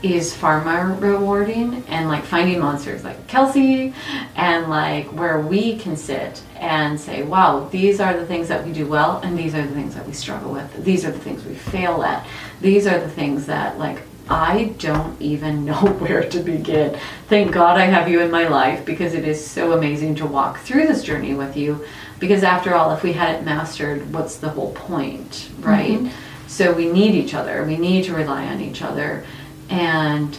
[0.04, 3.94] is far more rewarding and like finding monsters like Kelsey
[4.36, 8.74] and like where we can sit and say, wow, these are the things that we
[8.74, 10.84] do well and these are the things that we struggle with.
[10.84, 12.28] These are the things we fail at.
[12.60, 17.00] These are the things that like I don't even know where to begin.
[17.28, 20.60] Thank God I have you in my life because it is so amazing to walk
[20.60, 21.86] through this journey with you.
[22.20, 26.00] Because after all, if we had it mastered, what's the whole point, right?
[26.00, 26.48] Mm-hmm.
[26.48, 27.64] So we need each other.
[27.66, 29.26] We need to rely on each other.
[29.74, 30.38] And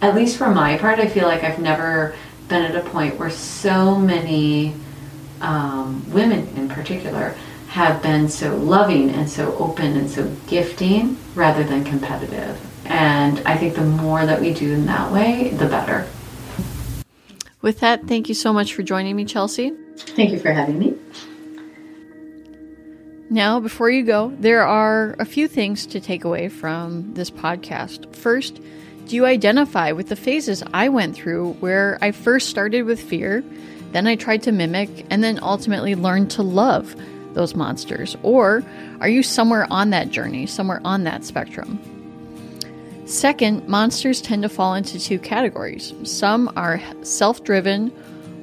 [0.00, 2.16] at least for my part, I feel like I've never
[2.48, 4.72] been at a point where so many
[5.42, 7.34] um, women in particular
[7.68, 12.58] have been so loving and so open and so gifting rather than competitive.
[12.86, 16.08] And I think the more that we do in that way, the better.
[17.60, 19.74] With that, thank you so much for joining me, Chelsea.
[19.98, 20.94] Thank you for having me.
[23.28, 28.14] Now, before you go, there are a few things to take away from this podcast.
[28.14, 28.60] First,
[29.06, 33.42] do you identify with the phases I went through where I first started with fear,
[33.90, 36.94] then I tried to mimic, and then ultimately learned to love
[37.34, 38.16] those monsters?
[38.22, 38.62] Or
[39.00, 41.80] are you somewhere on that journey, somewhere on that spectrum?
[43.06, 45.92] Second, monsters tend to fall into two categories.
[46.04, 47.92] Some are self driven,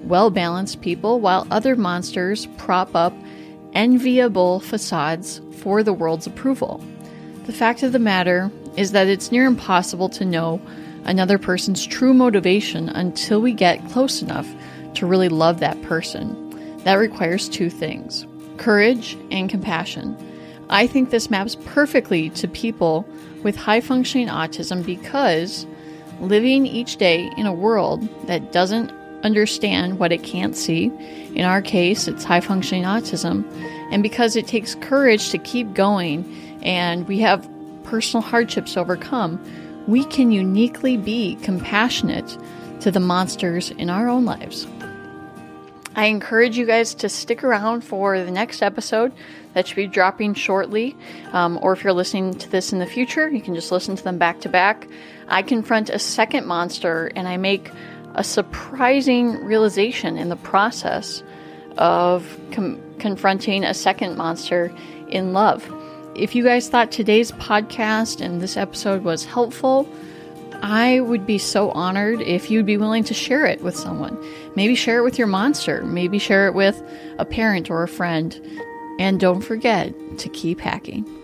[0.03, 3.13] well balanced people, while other monsters prop up
[3.73, 6.83] enviable facades for the world's approval.
[7.45, 10.61] The fact of the matter is that it's near impossible to know
[11.05, 14.47] another person's true motivation until we get close enough
[14.95, 16.39] to really love that person.
[16.83, 18.25] That requires two things
[18.57, 20.15] courage and compassion.
[20.69, 23.05] I think this maps perfectly to people
[23.43, 25.65] with high functioning autism because
[26.21, 28.91] living each day in a world that doesn't
[29.23, 30.91] understand what it can't see.
[31.33, 33.43] In our case, it's high functioning autism.
[33.91, 36.25] And because it takes courage to keep going
[36.61, 37.49] and we have
[37.83, 39.43] personal hardships overcome,
[39.87, 42.37] we can uniquely be compassionate
[42.81, 44.67] to the monsters in our own lives.
[45.95, 49.13] I encourage you guys to stick around for the next episode
[49.53, 50.95] that should be dropping shortly.
[51.33, 54.03] Um, or if you're listening to this in the future, you can just listen to
[54.03, 54.87] them back to back.
[55.27, 57.69] I confront a second monster and I make
[58.15, 61.23] a surprising realization in the process
[61.77, 64.71] of com- confronting a second monster
[65.07, 65.71] in love.
[66.15, 69.87] If you guys thought today's podcast and this episode was helpful,
[70.61, 74.17] I would be so honored if you'd be willing to share it with someone.
[74.55, 76.81] Maybe share it with your monster, maybe share it with
[77.17, 78.39] a parent or a friend.
[78.99, 81.22] And don't forget to keep hacking.